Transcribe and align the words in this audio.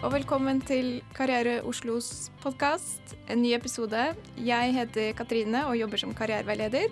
og 0.00 0.14
velkommen 0.14 0.62
til 0.64 1.02
Karriere 1.12 1.58
Oslos 1.68 2.30
podkast. 2.40 3.12
En 3.28 3.42
ny 3.42 3.50
episode. 3.52 4.00
Jeg 4.40 4.72
heter 4.72 5.10
Katrine 5.18 5.66
og 5.68 5.76
jobber 5.76 6.00
som 6.00 6.14
karriereveileder. 6.16 6.86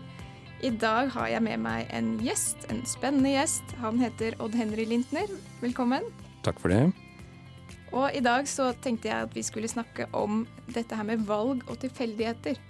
I 0.60 0.70
dag 0.76 1.08
har 1.14 1.30
jeg 1.32 1.44
med 1.46 1.62
meg 1.64 1.88
en 1.96 2.10
gjest, 2.20 2.66
en 2.68 2.82
spennende 2.84 3.32
gjest. 3.32 3.72
Han 3.80 3.96
heter 4.02 4.36
Odd 4.44 4.58
Henry 4.58 4.84
Lintner. 4.90 5.32
Velkommen. 5.62 6.04
Takk 6.44 6.60
for 6.60 6.74
det. 6.74 6.82
Og 7.96 8.12
i 8.12 8.20
dag 8.20 8.44
så 8.50 8.74
tenkte 8.84 9.08
jeg 9.08 9.30
at 9.30 9.32
vi 9.32 9.46
skulle 9.46 9.72
snakke 9.72 10.10
om 10.12 10.44
dette 10.68 10.92
her 10.92 11.08
med 11.08 11.24
valg 11.24 11.64
og 11.64 11.80
tilfeldigheter. 11.80 12.60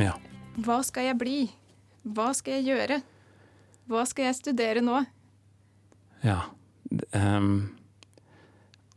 Ja. 0.00 0.16
Hva 0.56 0.80
skal 0.88 1.10
jeg 1.10 1.20
bli? 1.20 1.38
Hva 2.00 2.32
skal 2.32 2.62
jeg 2.62 2.70
gjøre? 2.72 3.02
Hva 3.92 4.08
skal 4.08 4.30
jeg 4.30 4.40
studere 4.40 4.80
nå? 4.80 5.04
Ja. 6.24 6.46
Um, 7.12 7.74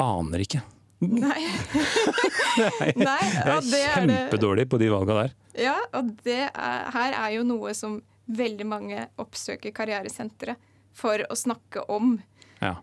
aner 0.02 0.44
ikke. 0.44 0.62
Nei. 1.00 1.44
Nei, 2.58 2.94
Nei, 2.98 3.20
jeg 3.22 3.44
ja, 3.46 3.58
er 3.58 3.58
er 3.58 3.94
kjempedårlig 3.94 4.66
på 4.70 4.80
de 4.82 4.90
valga 4.90 5.20
der. 5.22 5.36
Ja, 5.58 5.76
og 5.98 6.16
det 6.26 6.48
er, 6.48 6.88
her 6.94 7.18
er 7.18 7.36
jo 7.36 7.46
noe 7.46 7.74
som 7.78 8.00
veldig 8.28 8.66
mange 8.68 9.06
oppsøker 9.22 9.74
karrieresenteret 9.76 10.58
for 10.98 11.22
å 11.30 11.38
snakke 11.38 11.86
om. 11.94 12.18
Ja. 12.60 12.80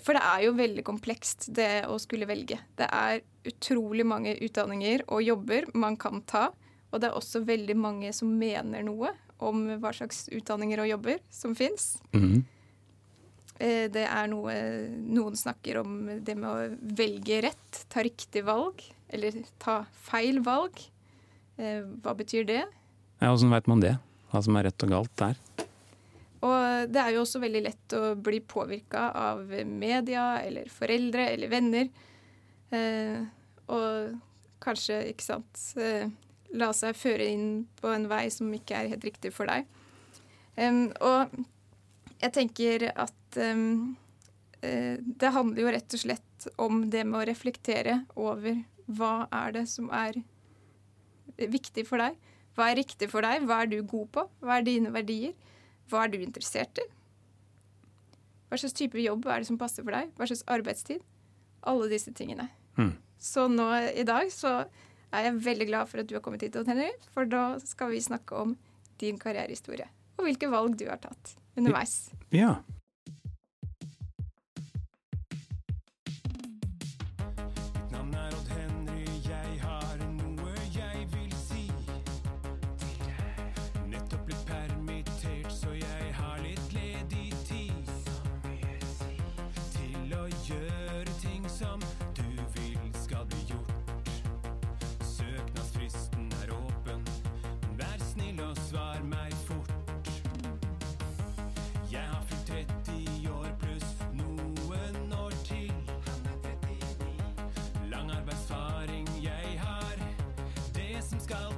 For 0.00 0.16
det 0.16 0.22
er 0.24 0.46
jo 0.46 0.54
veldig 0.56 0.84
komplekst, 0.88 1.50
det 1.52 1.84
å 1.92 1.98
skulle 2.00 2.28
velge. 2.28 2.56
Det 2.78 2.88
er 2.88 3.20
utrolig 3.48 4.06
mange 4.08 4.32
utdanninger 4.40 5.04
og 5.12 5.24
jobber 5.26 5.68
man 5.76 5.98
kan 6.00 6.24
ta. 6.24 6.48
Og 6.92 7.00
det 7.00 7.10
er 7.10 7.18
også 7.18 7.44
veldig 7.44 7.76
mange 7.76 8.12
som 8.16 8.32
mener 8.38 8.84
noe 8.84 9.12
om 9.42 9.64
hva 9.82 9.92
slags 9.96 10.26
utdanninger 10.32 10.80
og 10.84 10.90
jobber 10.94 11.22
som 11.32 11.56
fins. 11.58 11.96
Mhm. 12.16 12.42
Eh, 12.42 12.58
Det 13.58 14.02
er 14.08 14.26
noe 14.32 14.52
Noen 15.12 15.36
snakker 15.38 15.76
om 15.82 15.98
det 16.24 16.34
med 16.34 16.48
å 16.48 16.94
velge 16.98 17.42
rett, 17.44 17.82
ta 17.92 18.02
riktig 18.02 18.42
valg, 18.46 18.80
eller 19.12 19.36
ta 19.62 19.84
feil 20.08 20.40
valg. 20.42 20.80
Eh, 21.60 21.82
Hva 22.02 22.14
betyr 22.18 22.46
det? 22.48 22.62
ja 23.20 23.30
Åssen 23.30 23.52
veit 23.52 23.68
man 23.70 23.82
det? 23.84 23.92
Hva 24.32 24.40
som 24.42 24.56
er 24.58 24.66
rett 24.66 24.82
og 24.86 24.90
galt 24.90 25.12
der? 25.20 25.36
Og 26.42 26.88
det 26.90 26.98
er 26.98 27.12
jo 27.14 27.20
også 27.22 27.38
veldig 27.44 27.62
lett 27.68 27.94
å 27.94 28.14
bli 28.18 28.40
påvirka 28.40 29.10
av 29.14 29.44
media 29.68 30.40
eller 30.42 30.66
foreldre 30.72 31.28
eller 31.36 31.52
venner. 31.52 31.92
Eh, 32.74 33.20
og 33.70 34.16
kanskje, 34.64 35.04
ikke 35.12 35.28
sant 35.28 35.62
eh, 35.78 36.08
La 36.52 36.68
seg 36.76 36.98
føre 36.98 37.24
inn 37.32 37.46
på 37.80 37.88
en 37.88 38.08
vei 38.10 38.26
som 38.32 38.50
ikke 38.52 38.76
er 38.76 38.90
helt 38.90 39.04
riktig 39.06 39.30
for 39.32 39.48
deg. 39.48 39.64
Og 41.00 41.30
jeg 42.22 42.34
tenker 42.36 42.86
at 42.90 43.38
um, 43.42 43.96
det 44.62 45.32
handler 45.34 45.64
jo 45.64 45.72
rett 45.74 45.96
og 45.96 46.02
slett 46.04 46.46
om 46.62 46.84
det 46.90 47.02
med 47.08 47.18
å 47.18 47.26
reflektere 47.26 48.02
over 48.14 48.60
hva 48.86 49.26
er 49.34 49.56
det 49.56 49.64
som 49.70 49.88
er 49.94 50.20
viktig 51.36 51.84
for 51.88 52.02
deg. 52.02 52.18
Hva 52.54 52.68
er 52.68 52.78
riktig 52.82 53.08
for 53.10 53.24
deg? 53.24 53.46
Hva 53.48 53.62
er 53.62 53.72
du 53.72 53.80
god 53.82 54.10
på? 54.14 54.26
Hva 54.44 54.58
er 54.58 54.66
dine 54.66 54.92
verdier? 54.94 55.34
Hva 55.90 56.04
er 56.04 56.12
du 56.12 56.20
interessert 56.20 56.78
i? 56.78 56.86
Hva 58.50 58.60
slags 58.60 58.76
type 58.76 59.00
jobb 59.00 59.26
er 59.26 59.42
det 59.42 59.48
som 59.48 59.58
passer 59.58 59.82
for 59.82 59.96
deg? 59.96 60.12
Hva 60.18 60.28
slags 60.28 60.44
arbeidstid? 60.52 61.02
Alle 61.66 61.88
disse 61.90 62.12
tingene. 62.14 62.50
Mm. 62.76 62.94
Så 63.22 63.48
nå 63.50 63.66
i 63.96 64.04
dag 64.06 64.30
så 64.34 64.60
er 65.12 65.28
jeg 65.28 65.42
veldig 65.44 65.68
glad 65.70 65.90
for 65.90 66.02
at 66.02 66.10
du 66.10 66.16
har 66.16 66.24
kommet 66.24 66.44
hit, 66.44 66.56
Henry, 66.68 66.90
for 67.14 67.28
da 67.28 67.56
skal 67.62 67.92
vi 67.92 68.02
snakke 68.04 68.36
om 68.36 68.56
din 69.02 69.18
karrierehistorie. 69.20 69.88
Og 70.18 70.28
hvilke 70.28 70.50
valg 70.52 70.76
du 70.78 70.86
har 70.90 71.00
tatt 71.02 71.36
underveis. 71.56 72.10
Ja. 72.30 72.64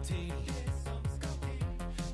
Til. 0.09 0.33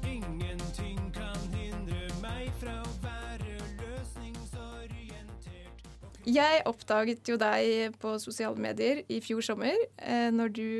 Ingenting 0.06 0.98
kan 1.14 1.38
hindre 1.54 2.08
meg 2.22 2.50
fra 2.60 2.74
å 2.82 2.92
være 3.02 3.56
løsningsorientert. 3.80 5.82
Jeg 6.30 6.62
oppdaget 6.70 7.32
jo 7.32 7.38
deg 7.40 7.96
på 8.02 8.14
sosiale 8.22 8.60
medier 8.60 9.02
i 9.08 9.20
fjor 9.24 9.42
sommer, 9.44 9.76
eh, 9.98 10.30
når 10.34 10.54
du 10.54 10.70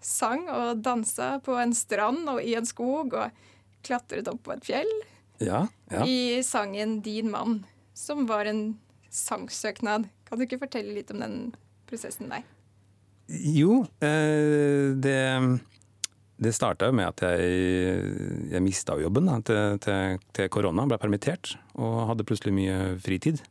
sang 0.00 0.46
og 0.52 0.82
dansa 0.84 1.38
på 1.44 1.56
en 1.58 1.74
strand 1.74 2.28
og 2.30 2.42
i 2.42 2.54
en 2.58 2.68
skog 2.68 3.16
og 3.18 3.46
klatret 3.86 4.28
opp 4.30 4.44
på 4.46 4.54
et 4.56 4.66
fjell. 4.66 4.92
Ja. 5.38 5.68
ja. 5.90 6.02
i 6.02 6.42
sangen 6.42 7.00
'Din 7.02 7.30
mann', 7.30 7.64
som 7.94 8.26
var 8.26 8.50
en 8.50 8.78
sangsøknad. 9.10 10.08
Kan 10.26 10.38
du 10.38 10.44
ikke 10.44 10.64
fortelle 10.64 10.96
litt 10.96 11.12
om 11.14 11.22
den 11.22 11.36
prosessen 11.86 12.32
der? 12.32 12.42
Jo, 13.28 13.84
eh, 14.00 14.96
det, 14.96 15.60
det 16.38 16.54
starta 16.54 16.90
med 16.94 17.08
at 17.10 17.22
jeg, 17.26 18.10
jeg 18.52 18.62
mista 18.62 18.94
jobben 19.00 19.26
da, 19.26 19.38
til, 19.42 20.50
korona. 20.54 20.86
Ble 20.86 20.98
permittert 21.02 21.56
og 21.74 22.04
hadde 22.12 22.26
plutselig 22.26 22.54
mye 22.54 22.76
fritid. 23.02 23.42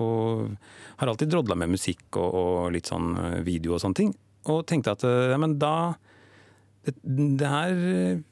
Og 0.00 0.48
har 1.00 1.10
alltid 1.10 1.28
drodla 1.32 1.56
med 1.60 1.74
musikk 1.74 2.16
og, 2.16 2.28
og 2.32 2.70
litt 2.72 2.88
sånn 2.88 3.12
eh, 3.20 3.40
video 3.44 3.76
og 3.76 3.82
sånne 3.82 3.98
ting. 3.98 4.14
Og 4.48 4.62
tenkte 4.68 4.94
at 4.96 5.04
eh, 5.04 5.32
ja, 5.34 5.36
men 5.40 5.58
da 5.60 5.92
det, 6.86 6.94
det 7.36 7.50
her 7.50 7.82
eh, 7.90 8.22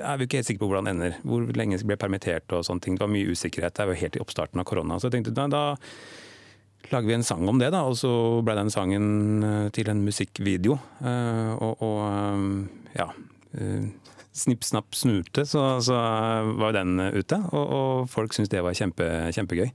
er 0.00 0.16
vi 0.16 0.24
ikke 0.24 0.40
helt 0.40 0.48
sikre 0.48 0.62
på 0.62 0.70
hvordan 0.70 0.88
det 0.88 0.94
ender. 0.94 1.18
Hvor 1.28 1.44
lenge 1.52 1.76
jeg 1.76 1.88
ble 1.90 1.98
permittert 2.00 2.56
og 2.56 2.64
sånne 2.64 2.86
ting. 2.86 2.96
Det 2.96 3.04
var 3.04 3.12
mye 3.12 3.34
usikkerhet. 3.36 3.76
Det 3.76 3.88
var 3.90 4.00
helt 4.00 4.16
i 4.16 4.24
oppstarten 4.24 4.64
av 4.64 4.68
korona. 4.70 4.96
Så 4.96 5.10
jeg 5.10 5.18
tenkte 5.18 5.36
da, 5.36 5.44
da 5.52 6.88
lager 6.88 7.10
vi 7.10 7.18
en 7.18 7.28
sang 7.28 7.44
om 7.52 7.60
det, 7.60 7.68
da. 7.76 7.84
Og 7.84 8.00
så 8.00 8.14
ble 8.46 8.56
den 8.56 8.72
sangen 8.72 9.68
til 9.76 9.92
en 9.92 10.00
musikkvideo. 10.08 10.80
Og, 11.04 11.84
og 11.84 12.88
ja. 12.96 13.10
Eh, 13.58 14.14
Snipp, 14.34 14.64
snapp, 14.66 14.96
snute, 14.98 15.44
så, 15.46 15.60
så 15.78 15.94
var 16.58 16.72
den 16.74 16.98
ute. 16.98 17.36
Og, 17.54 17.60
og 17.62 18.08
folk 18.10 18.34
syntes 18.34 18.50
det 18.50 18.64
var 18.66 18.74
kjempe, 18.74 19.06
kjempegøy. 19.30 19.68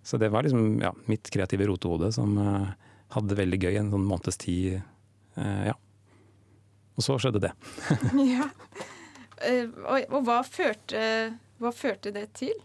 Så 0.00 0.16
det 0.16 0.30
var 0.32 0.46
liksom 0.46 0.78
ja, 0.80 0.94
mitt 1.04 1.28
kreative 1.28 1.66
rotehode 1.68 2.08
som 2.16 2.38
uh, 2.40 2.70
hadde 3.12 3.28
det 3.28 3.36
veldig 3.42 3.58
gøy 3.60 3.76
en 3.76 3.90
sånn 3.92 4.06
måneds 4.08 4.40
tid. 4.40 4.78
Uh, 5.36 5.68
Ja. 5.68 5.76
Og 6.96 7.04
så 7.04 7.18
skjedde 7.20 7.42
det. 7.44 7.52
ja. 8.32 8.48
Uh, 9.44 9.68
og, 9.84 10.08
og 10.08 10.24
hva, 10.24 10.40
førte, 10.48 11.02
hva 11.60 11.74
førte 11.76 12.14
det 12.16 12.30
til? 12.40 12.56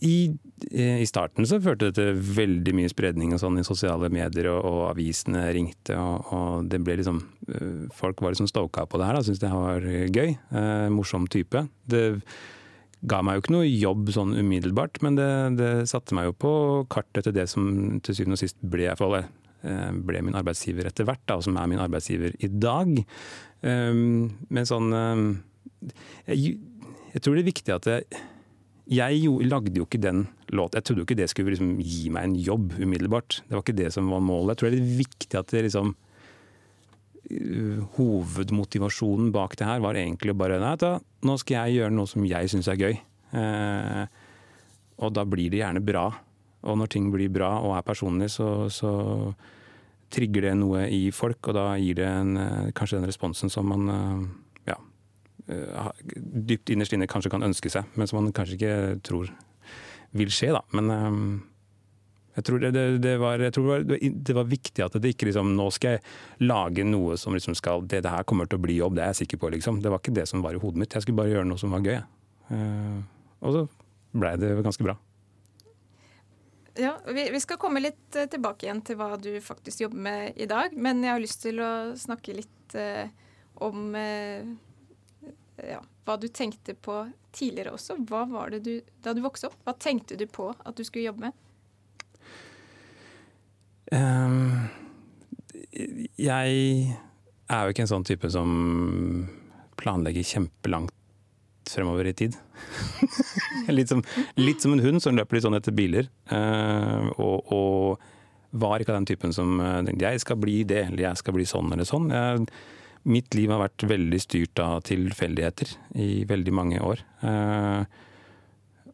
I, 0.00 0.30
I 0.76 1.08
starten 1.08 1.48
så 1.48 1.56
førte 1.60 1.88
det 1.88 1.96
til 1.96 2.20
veldig 2.36 2.76
mye 2.76 2.92
spredning 2.92 3.32
og 3.32 3.40
sånn 3.40 3.58
i 3.60 3.64
sosiale 3.64 4.12
medier, 4.12 4.52
og, 4.52 4.60
og 4.60 4.84
avisene 4.92 5.48
ringte, 5.56 5.96
og, 5.96 6.30
og 6.36 6.68
det 6.68 6.84
ble 6.84 7.00
liksom 7.00 7.24
Folk 7.96 8.22
var 8.22 8.34
liksom 8.34 8.48
stoka 8.50 8.86
på 8.86 9.00
det 9.00 9.08
her, 9.08 9.20
syntes 9.24 9.42
det 9.42 9.50
var 9.52 9.84
gøy. 9.84 10.34
Eh, 10.36 10.86
morsom 10.94 11.28
type. 11.30 11.64
Det 11.90 12.04
ga 13.08 13.20
meg 13.24 13.38
jo 13.38 13.44
ikke 13.44 13.54
noe 13.54 13.68
jobb 13.68 14.10
sånn 14.12 14.34
umiddelbart, 14.36 15.00
men 15.04 15.16
det, 15.16 15.28
det 15.60 15.70
satte 15.88 16.16
meg 16.16 16.28
jo 16.28 16.36
på 16.36 16.54
kartet 16.92 17.26
til 17.26 17.36
det 17.36 17.46
som 17.48 18.00
til 18.04 18.16
syvende 18.16 18.36
og 18.36 18.42
sist 18.42 18.58
ble, 18.60 18.90
for, 19.00 19.22
eh, 19.22 19.92
ble 19.92 20.24
min 20.26 20.36
arbeidsgiver 20.36 20.90
etter 20.90 21.08
hvert, 21.08 21.22
da, 21.24 21.38
og 21.40 21.46
som 21.46 21.56
er 21.56 21.70
min 21.70 21.80
arbeidsgiver 21.80 22.36
i 22.36 22.50
dag. 22.52 22.92
Um, 23.60 24.32
men 24.48 24.68
sånn 24.68 24.92
um, 24.96 25.24
jeg, 26.28 26.54
jeg 27.12 27.20
tror 27.20 27.36
det 27.36 27.42
er 27.42 27.50
viktig 27.50 27.74
at 27.74 27.88
jeg, 27.90 28.20
jeg 28.90 29.18
jo, 29.22 29.38
lagde 29.44 29.76
jo 29.76 29.86
ikke 29.86 30.02
den 30.02 30.24
låten. 30.50 30.78
Jeg 30.78 30.86
trodde 30.86 31.02
jo 31.02 31.08
ikke 31.08 31.18
det 31.18 31.28
skulle 31.30 31.54
liksom 31.54 31.74
gi 31.80 32.12
meg 32.12 32.28
en 32.28 32.38
jobb 32.40 32.76
umiddelbart. 32.80 33.40
Det 33.46 33.56
var 33.56 33.64
ikke 33.64 33.78
det 33.80 33.90
som 33.94 34.08
var 34.12 34.24
målet. 34.24 34.54
Jeg 34.54 34.62
tror 34.62 34.74
det 34.74 34.80
er 34.80 34.96
viktig 35.00 35.40
at 35.40 35.52
det 35.54 35.66
liksom 35.68 35.92
Hovedmotivasjonen 37.96 39.30
bak 39.34 39.54
det 39.58 39.68
her 39.68 39.82
var 39.84 39.98
egentlig 39.98 40.34
bare 40.38 40.58
Nei, 40.62 40.74
da, 40.80 40.96
nå 40.98 41.36
skal 41.40 41.68
jeg 41.68 41.80
gjøre 41.80 41.94
noe 41.94 42.10
som 42.10 42.26
jeg 42.26 42.50
syns 42.50 42.68
er 42.70 42.80
gøy. 42.80 42.98
Eh, 43.38 44.04
og 45.00 45.14
da 45.16 45.24
blir 45.28 45.52
det 45.52 45.62
gjerne 45.62 45.82
bra. 45.84 46.08
Og 46.68 46.76
når 46.76 46.90
ting 46.92 47.08
blir 47.12 47.30
bra 47.32 47.54
og 47.62 47.76
er 47.78 47.86
personlig, 47.86 48.28
så, 48.34 48.68
så 48.72 48.92
trigger 50.12 50.48
det 50.48 50.56
noe 50.60 50.84
i 50.92 51.06
folk, 51.14 51.38
og 51.48 51.56
da 51.56 51.66
gir 51.80 52.00
det 52.00 52.08
en, 52.08 52.34
eh, 52.36 52.72
kanskje 52.76 52.98
den 52.98 53.08
responsen 53.08 53.52
som 53.52 53.70
man 53.70 53.92
eh, 53.94 54.72
ja, 54.72 54.80
eh, 55.48 55.92
dypt 56.50 56.74
innerst 56.74 56.96
inne 56.96 57.08
kanskje 57.10 57.32
kan 57.32 57.46
ønske 57.46 57.72
seg, 57.72 57.88
men 57.94 58.10
som 58.10 58.20
man 58.20 58.34
kanskje 58.36 58.58
ikke 58.58 58.74
tror 59.06 59.30
vil 60.18 60.34
skje. 60.34 60.50
Da. 60.56 60.64
Men 60.76 60.90
eh, 60.96 61.20
Jeg 62.40 62.46
tror 62.48 62.62
det, 62.62 62.70
det, 63.04 63.14
var, 63.20 63.42
jeg 63.44 63.52
tror 63.52 63.66
det, 63.84 63.98
var, 64.00 64.14
det 64.28 64.36
var 64.36 64.48
viktig 64.48 64.84
at 64.86 64.96
det 64.96 65.12
ikke 65.12 65.28
liksom 65.28 65.52
Nå 65.58 65.66
skal 65.76 65.98
jeg 65.98 66.46
lage 66.48 66.86
noe 66.88 67.18
som 67.20 67.36
liksom 67.36 67.56
skal 67.58 67.84
Det, 67.84 68.00
det 68.06 68.14
her 68.14 68.24
kommer 68.28 68.48
til 68.48 68.56
å 68.56 68.64
bli 68.64 68.78
jobb, 68.78 68.96
det 68.96 69.04
er 69.04 69.12
jeg 69.12 69.26
sikker 69.26 69.42
på, 69.42 69.52
liksom. 69.52 69.82
Det 69.84 69.92
var 69.92 70.00
ikke 70.00 70.16
det 70.16 70.24
som 70.30 70.44
var 70.44 70.56
i 70.56 70.62
hodet 70.62 70.80
mitt. 70.80 70.96
Jeg 70.96 71.04
skulle 71.04 71.20
bare 71.20 71.34
gjøre 71.34 71.50
noe 71.50 71.60
som 71.60 71.76
var 71.76 71.84
gøy. 71.84 72.00
Eh, 72.56 72.98
og 73.44 73.56
så 73.56 73.64
blei 74.16 74.34
det 74.40 74.54
ganske 74.64 74.86
bra. 74.86 74.96
Ja, 76.80 76.96
vi, 77.06 77.30
vi 77.30 77.40
skal 77.40 77.58
komme 77.60 77.82
litt 77.82 78.16
eh, 78.16 78.28
tilbake 78.30 78.66
igjen 78.66 78.82
til 78.86 78.98
hva 79.00 79.14
du 79.20 79.32
faktisk 79.44 79.84
jobber 79.84 80.04
med 80.06 80.40
i 80.40 80.48
dag. 80.50 80.72
Men 80.72 81.04
jeg 81.04 81.12
har 81.12 81.22
lyst 81.22 81.42
til 81.44 81.60
å 81.62 81.70
snakke 81.98 82.36
litt 82.36 82.76
uh, 82.78 83.10
om 83.66 83.90
uh, 83.92 84.46
ja, 85.66 85.80
hva 86.06 86.16
du 86.20 86.28
tenkte 86.32 86.76
på 86.78 87.02
tidligere 87.36 87.74
også. 87.76 87.98
Hva 88.08 88.24
var 88.30 88.54
det 88.54 88.62
du, 88.66 88.74
da 89.04 89.14
du 89.14 89.22
vokste 89.24 89.50
opp, 89.50 89.58
hva 89.66 89.74
tenkte 89.76 90.18
du 90.18 90.26
på 90.30 90.50
at 90.54 90.76
du 90.78 90.84
skulle 90.86 91.08
jobbe 91.10 91.28
med? 91.28 91.46
Ehm, 93.94 94.68
jeg 96.18 96.96
er 97.50 97.66
jo 97.66 97.74
ikke 97.74 97.84
en 97.86 97.92
sånn 97.92 98.06
type 98.06 98.30
som 98.32 99.28
planlegger 99.80 100.26
kjempelangt 100.26 100.94
fremover 101.70 102.08
i 102.10 102.14
tid. 102.16 102.36
litt, 103.76 103.90
som, 103.90 104.02
litt 104.38 104.62
som 104.62 104.74
en 104.74 104.82
hund 104.84 105.02
som 105.02 105.16
løper 105.16 105.38
litt 105.38 105.46
sånn 105.46 105.58
etter 105.58 105.74
biler. 105.76 106.10
eh, 106.32 107.12
og, 107.16 107.52
og 107.54 108.08
var 108.50 108.82
ikke 108.82 108.90
av 108.90 109.00
den 109.00 109.08
typen 109.12 109.34
som 109.34 109.60
eh, 109.62 109.94
jeg 110.00 110.22
skal 110.22 110.38
bli 110.42 110.60
det, 110.68 110.84
eller 110.88 111.06
jeg 111.08 111.22
skal 111.22 111.36
bli 111.36 111.46
sånn 111.48 111.70
eller 111.72 111.86
sånn. 111.88 112.10
Jeg, 112.10 112.46
mitt 113.10 113.34
liv 113.38 113.52
har 113.52 113.62
vært 113.62 113.86
veldig 113.88 114.20
styrt 114.20 114.60
av 114.60 114.82
tilfeldigheter 114.88 115.72
i 116.02 116.10
veldig 116.28 116.54
mange 116.54 116.80
år. 116.84 117.04
Eh, 117.24 118.00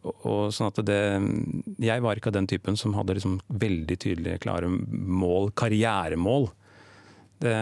og- 0.06 0.52
sånn 0.54 0.68
at 0.70 0.84
det, 0.86 1.00
Jeg 1.86 2.02
var 2.02 2.16
ikke 2.16 2.28
av 2.28 2.32
den 2.38 2.46
typen 2.46 2.76
som 2.76 2.94
hadde 2.94 3.14
liksom 3.18 3.40
veldig 3.50 3.98
tydelige, 3.98 4.40
klare 4.40 4.68
mål, 4.68 5.50
karrieremål. 5.52 6.50
Det, 7.40 7.52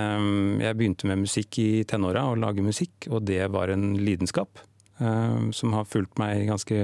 jeg 0.62 0.76
begynte 0.79 1.05
med 1.11 1.19
musikk 1.25 1.58
i 1.58 1.85
tenåra, 1.85 2.23
å 2.31 2.38
lage 2.38 2.62
musikk, 2.62 3.08
og 3.11 3.25
det 3.26 3.50
var 3.50 3.69
en 3.75 3.96
lidenskap 3.99 4.58
eh, 5.00 5.50
som 5.50 5.73
har 5.75 5.85
fulgt 5.85 6.17
meg 6.19 6.43
i 6.44 6.46
ganske 6.46 6.79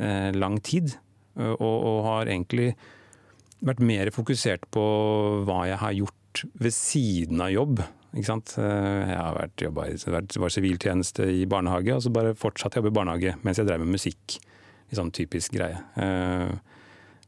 eh, 0.00 0.32
lang 0.34 0.58
tid. 0.60 0.96
eh, 1.38 1.52
Og, 1.54 1.84
og 1.84 2.04
har 2.04 2.26
egentlig 2.26 2.74
vært 3.64 3.80
mer 3.80 4.10
fokusert 4.10 4.66
på 4.74 4.82
hva 5.46 5.66
jeg 5.68 5.78
har 5.78 5.92
gjort 5.92 6.44
ved 6.58 6.72
siden 6.74 7.40
av 7.40 7.52
jobb. 7.54 7.84
Ikke 8.14 8.26
sant? 8.26 8.56
Eh, 8.58 9.06
Jeg 9.10 9.16
har 9.18 9.34
vært, 9.38 9.56
jobbet, 9.62 10.04
vært, 10.10 10.36
var 10.38 10.48
siviltjeneste 10.50 11.28
i 11.30 11.44
barnehage, 11.46 11.94
og 11.94 12.02
så 12.02 12.12
bare 12.12 12.34
fortsatt 12.34 12.74
jobbe 12.74 12.90
i 12.90 12.98
barnehage 12.98 13.36
mens 13.44 13.58
jeg 13.58 13.66
drev 13.70 13.80
med 13.86 13.94
musikk. 13.94 14.40
Sånn 14.92 15.10
typisk 15.14 15.54
greie. 15.56 15.78
Eh, 15.96 16.52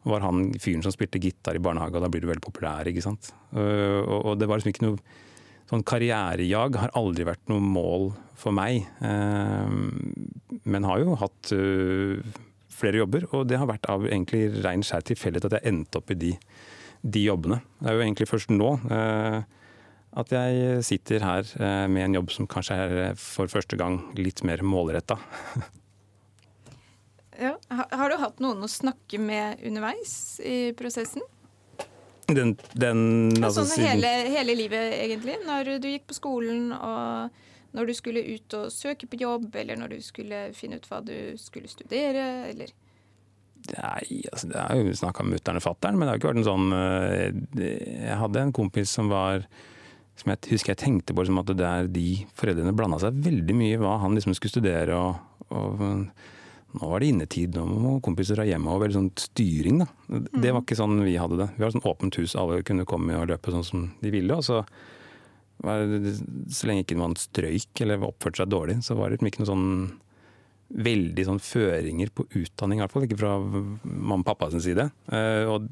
var 0.06 0.22
han 0.22 0.52
fyren 0.62 0.84
som 0.84 0.92
spilte 0.94 1.18
gitar 1.18 1.56
i 1.58 1.62
barnehage, 1.62 1.96
og 1.98 2.04
da 2.04 2.10
blir 2.12 2.22
du 2.22 2.28
veldig 2.30 2.44
populær. 2.44 2.86
ikke 2.86 3.02
sant? 3.02 3.32
Eh, 3.52 4.02
Og, 4.06 4.38
det 4.38 4.46
var 4.46 4.58
liksom 4.60 4.70
ikke 4.74 4.86
noe 4.86 4.98
sånn 5.66 5.82
Karrierejag 5.82 6.76
har 6.78 6.92
aldri 6.94 7.24
vært 7.26 7.42
noe 7.50 7.58
mål 7.60 8.12
for 8.38 8.52
meg. 8.54 8.86
Eh, 9.02 9.68
Men 10.64 10.84
har 10.84 10.98
jo 11.00 11.16
hatt 11.18 11.50
flere 12.76 12.98
jobber, 12.98 13.24
og 13.32 13.46
det 13.48 13.58
har 13.58 13.66
vært 13.66 13.88
av 13.88 14.04
egentlig 14.06 14.62
rein 14.62 14.82
skjær 14.82 15.02
tilfeldighet 15.02 15.46
at 15.48 15.58
jeg 15.62 15.72
endte 15.72 15.98
opp 15.98 16.10
i 16.10 16.14
de, 16.14 16.32
de 17.02 17.22
jobbene. 17.24 17.62
Det 17.80 17.88
er 17.90 17.94
jo 17.96 18.04
egentlig 18.04 18.28
først 18.28 18.50
nå 18.50 18.74
eh, 18.90 19.42
at 20.16 20.30
jeg 20.32 20.84
sitter 20.84 21.20
her 21.20 21.88
med 21.88 22.04
en 22.04 22.14
jobb 22.20 22.30
som 22.32 22.46
kanskje 22.46 22.74
er 22.76 23.14
for 23.20 23.48
første 23.48 23.76
gang 23.76 23.98
litt 24.16 24.42
mer 24.44 24.62
målretta. 24.62 25.18
Har 27.96 28.12
du 28.12 28.18
hatt 28.20 28.40
noen 28.44 28.64
å 28.64 28.70
snakke 28.70 29.18
med 29.22 29.62
underveis 29.66 30.40
i 30.44 30.72
prosessen? 30.76 31.24
Den, 32.26 32.56
den 32.74 33.02
altså, 33.38 33.62
siden- 33.64 33.86
hele, 33.86 34.10
hele 34.34 34.56
livet, 34.58 34.96
egentlig. 34.98 35.36
Når 35.46 35.76
du 35.80 35.88
gikk 35.92 36.08
på 36.10 36.16
skolen, 36.18 36.72
og 36.74 37.30
når 37.76 37.86
du 37.86 37.94
skulle 37.94 38.24
ut 38.34 38.56
og 38.58 38.72
søke 38.74 39.06
på 39.06 39.20
jobb, 39.20 39.54
eller 39.54 39.78
når 39.78 39.94
du 39.94 40.00
skulle 40.02 40.48
finne 40.56 40.80
ut 40.80 40.88
hva 40.90 41.02
du 41.06 41.14
skulle 41.40 41.70
studere, 41.70 42.50
eller 42.50 42.74
Nei, 43.66 44.20
altså, 44.30 44.46
det 44.46 44.58
er 44.62 44.76
jo 44.78 44.92
snakka 44.94 45.24
med 45.26 45.40
mutter'n 45.40 45.56
og 45.58 45.64
fatter'n, 45.64 45.96
men 45.98 46.06
det 46.06 46.12
har 46.12 46.18
ikke 46.20 46.28
vært 46.28 46.38
en 46.38 46.46
sånn 46.46 46.66
eh, 46.76 47.64
Jeg 48.06 48.18
hadde 48.20 48.42
en 48.44 48.52
kompis 48.54 48.92
som 48.94 49.08
var 49.10 49.42
som 50.16 50.30
jeg 50.32 50.52
husker 50.52 50.72
jeg 50.72 50.80
tenkte 50.84 51.12
på 51.16 51.24
liksom 51.24 51.40
at 51.42 51.50
det 51.50 51.56
der 51.58 51.88
de 51.92 52.04
foreldrene 52.38 52.72
blanda 52.76 53.00
seg 53.02 53.18
veldig 53.26 53.56
mye 53.58 53.74
i 53.74 53.80
hva 53.80 53.96
han 54.04 54.14
liksom 54.16 54.36
skulle 54.38 54.54
studere. 54.54 54.96
og, 54.96 55.18
og 55.50 55.82
nå 56.74 56.88
var 56.90 57.00
det 57.00 57.08
innetid, 57.12 57.54
nå 57.56 57.78
må 57.80 57.92
kompiser 58.04 58.36
dra 58.36 58.44
hjem. 58.48 58.66
Og 58.68 58.82
veldig 58.82 58.96
sånn 58.98 59.12
styring, 59.20 59.78
da. 59.84 59.86
Det 60.34 60.50
var 60.52 60.64
ikke 60.64 60.78
sånn 60.78 60.98
vi 61.06 61.14
hadde 61.20 61.38
det. 61.40 61.48
Vi 61.56 61.64
var 61.64 61.72
sånn 61.72 61.86
åpent 61.88 62.18
hus, 62.20 62.34
alle 62.36 62.64
kunne 62.66 62.86
komme 62.88 63.16
og 63.16 63.30
løpe 63.30 63.54
sånn 63.54 63.64
som 63.64 63.86
de 64.02 64.12
ville. 64.12 64.36
Og 64.36 64.44
så, 64.44 64.58
var 65.64 65.86
det, 65.88 66.16
så 66.52 66.68
lenge 66.68 66.84
ikke 66.84 66.98
man 67.00 67.16
strøyk 67.16 67.84
eller 67.84 68.04
oppførte 68.04 68.42
seg 68.42 68.50
dårlig, 68.52 68.80
så 68.84 68.98
var 68.98 69.08
det 69.08 69.16
liksom 69.16 69.30
ikke 69.30 69.44
noen 69.44 69.52
sånn 69.52 69.70
veldig 70.86 71.24
sånn 71.28 71.40
føringer 71.46 72.10
på 72.10 72.26
utdanning, 72.42 72.80
i 72.80 72.84
hvert 72.84 72.94
fall. 72.94 73.06
Ikke 73.06 73.20
fra 73.20 73.36
mamma 73.38 74.18
og 74.20 74.26
pappa 74.26 74.50
sin 74.52 74.64
side. 74.64 74.88
Eh, 75.14 75.46
og, 75.48 75.70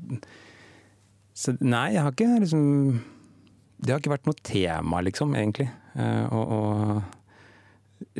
så 1.34 1.56
nei, 1.60 1.88
jeg 1.96 2.04
har 2.06 2.14
ikke 2.14 2.28
liksom 2.44 2.64
Det 3.82 3.90
har 3.90 3.98
ikke 3.98 4.12
vært 4.12 4.28
noe 4.30 4.38
tema, 4.46 5.00
liksom, 5.04 5.34
egentlig. 5.36 5.66
eh, 5.98 6.24
og 6.32 6.54
å 6.54 6.62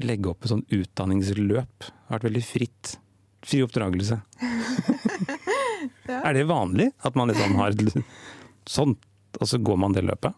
legge 0.04 0.30
opp 0.30 0.44
et 0.44 0.52
sånn 0.52 0.66
utdanningsløp. 0.72 1.74
Det 1.86 2.08
har 2.08 2.18
vært 2.18 2.28
veldig 2.28 2.44
fritt. 2.46 2.94
Fri 3.44 3.64
oppdragelse. 3.66 4.20
Ja. 6.04 6.20
Er 6.28 6.34
det 6.36 6.44
vanlig 6.48 6.90
at 7.04 7.16
man 7.16 7.30
liksom 7.30 7.56
har 7.60 7.74
sånn, 8.68 8.94
og 9.40 9.48
så 9.48 9.58
går 9.60 9.78
man 9.80 9.94
det 9.96 10.04
løpet? 10.04 10.36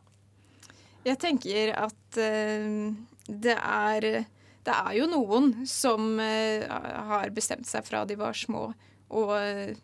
Jeg 1.07 1.19
tenker 1.23 1.73
at 1.79 2.19
uh, 2.19 2.91
det 3.27 3.55
er 3.55 4.09
Det 4.67 4.75
er 4.75 4.93
jo 4.99 5.07
noen 5.11 5.53
som 5.71 6.19
uh, 6.19 6.67
har 7.11 7.31
bestemt 7.35 7.67
seg 7.67 7.87
fra 7.87 8.05
de 8.07 8.19
var 8.19 8.35
små 8.35 8.73
og 9.15 9.37
eh, 9.39 9.77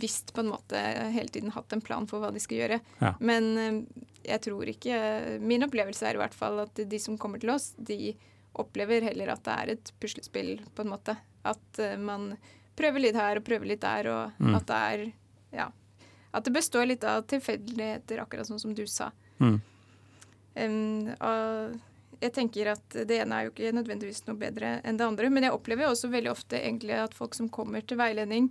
visst 0.00 0.30
på 0.32 0.40
en 0.40 0.48
måte 0.48 0.80
hele 1.12 1.28
tiden 1.28 1.52
hatt 1.52 1.74
en 1.76 1.82
plan 1.84 2.06
for 2.08 2.22
hva 2.22 2.30
de 2.32 2.40
skal 2.40 2.56
gjøre. 2.56 2.78
Ja. 3.02 3.10
Men 3.20 3.82
jeg 4.24 4.40
tror 4.46 4.70
ikke 4.72 4.96
Min 5.44 5.66
opplevelse 5.66 6.06
er 6.08 6.16
i 6.16 6.22
hvert 6.22 6.32
fall 6.32 6.62
at 6.64 6.80
de 6.80 7.00
som 7.02 7.18
kommer 7.20 7.42
til 7.42 7.52
oss, 7.52 7.74
de 7.76 8.14
opplever 8.54 9.02
heller 9.02 9.32
at 9.32 9.42
det 9.44 9.54
er 9.58 9.70
et 9.76 9.92
puslespill, 10.00 10.60
på 10.74 10.84
en 10.84 10.90
måte. 10.92 11.16
At 11.44 11.78
eh, 11.78 11.96
man 11.96 12.36
prøver 12.76 13.00
litt 13.00 13.16
her 13.16 13.36
og 13.40 13.44
prøver 13.44 13.66
litt 13.72 13.80
der, 13.84 14.08
og 14.12 14.32
Mm. 14.40 14.54
at 14.56 14.66
det 14.66 14.76
er 14.76 15.12
Ja. 15.52 15.70
At 16.34 16.44
det 16.44 16.52
består 16.54 16.86
litt 16.88 17.04
av 17.04 17.26
tilfeldigheter, 17.26 18.18
akkurat 18.22 18.46
sånn 18.48 18.60
som 18.60 18.72
du 18.74 18.86
sa. 18.86 19.10
Mm. 19.38 19.60
Um, 20.54 21.08
og 21.20 21.80
jeg 22.22 22.32
tenker 22.36 22.70
at 22.72 22.96
det 23.08 23.18
ene 23.20 23.34
er 23.38 23.44
jo 23.46 23.52
ikke 23.54 23.72
nødvendigvis 23.72 24.22
noe 24.28 24.36
bedre 24.40 24.80
enn 24.84 24.96
det 24.96 25.06
andre, 25.06 25.30
men 25.32 25.42
jeg 25.44 25.52
opplever 25.52 25.88
også 25.88 26.10
veldig 26.12 26.30
ofte 26.30 26.56
egentlig 26.60 26.94
at 27.02 27.14
folk 27.16 27.34
som 27.34 27.48
kommer 27.52 27.84
til 27.84 27.98
veiledning, 28.00 28.50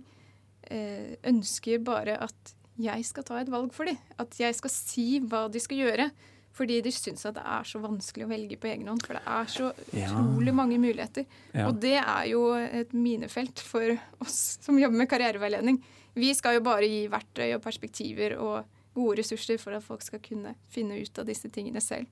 eh, 0.70 1.16
ønsker 1.24 1.82
bare 1.82 2.18
at 2.22 2.54
jeg 2.78 3.04
skal 3.04 3.22
ta 3.24 3.38
et 3.40 3.50
valg 3.52 3.72
for 3.72 3.84
dem. 3.86 3.98
At 4.18 4.36
jeg 4.38 4.54
skal 4.54 4.70
si 4.70 5.20
hva 5.20 5.50
de 5.50 5.60
skal 5.60 5.78
gjøre. 5.78 6.10
Fordi 6.52 6.82
de 6.84 6.90
syns 6.92 7.24
at 7.26 7.34
det 7.38 7.42
er 7.48 7.64
så 7.64 7.80
vanskelig 7.80 8.26
å 8.26 8.28
velge 8.28 8.58
på 8.60 8.68
egen 8.68 8.88
hånd. 8.90 9.00
For 9.06 9.16
det 9.16 9.22
er 9.26 9.46
så 9.48 9.70
Ja. 9.96 10.08
utrolig 10.10 10.52
mange 10.54 10.76
muligheter. 10.78 11.24
Ja. 11.54 11.68
Og 11.68 11.80
det 11.80 11.94
er 11.96 12.26
jo 12.28 12.52
et 12.54 12.92
minefelt 12.92 13.58
for 13.58 13.98
oss 14.20 14.58
som 14.60 14.76
jobber 14.78 14.96
med 14.98 15.08
karriereveiledning. 15.08 15.80
Vi 16.14 16.34
skal 16.34 16.58
jo 16.58 16.60
bare 16.60 16.84
gi 16.84 17.06
verktøy 17.08 17.54
og 17.54 17.62
perspektiver 17.62 18.36
og 18.38 18.64
gode 18.94 19.16
ressurser 19.22 19.58
for 19.58 19.72
at 19.72 19.82
folk 19.82 20.02
skal 20.02 20.20
kunne 20.20 20.54
finne 20.68 21.00
ut 21.00 21.18
av 21.18 21.24
disse 21.26 21.48
tingene 21.48 21.80
selv. 21.80 22.06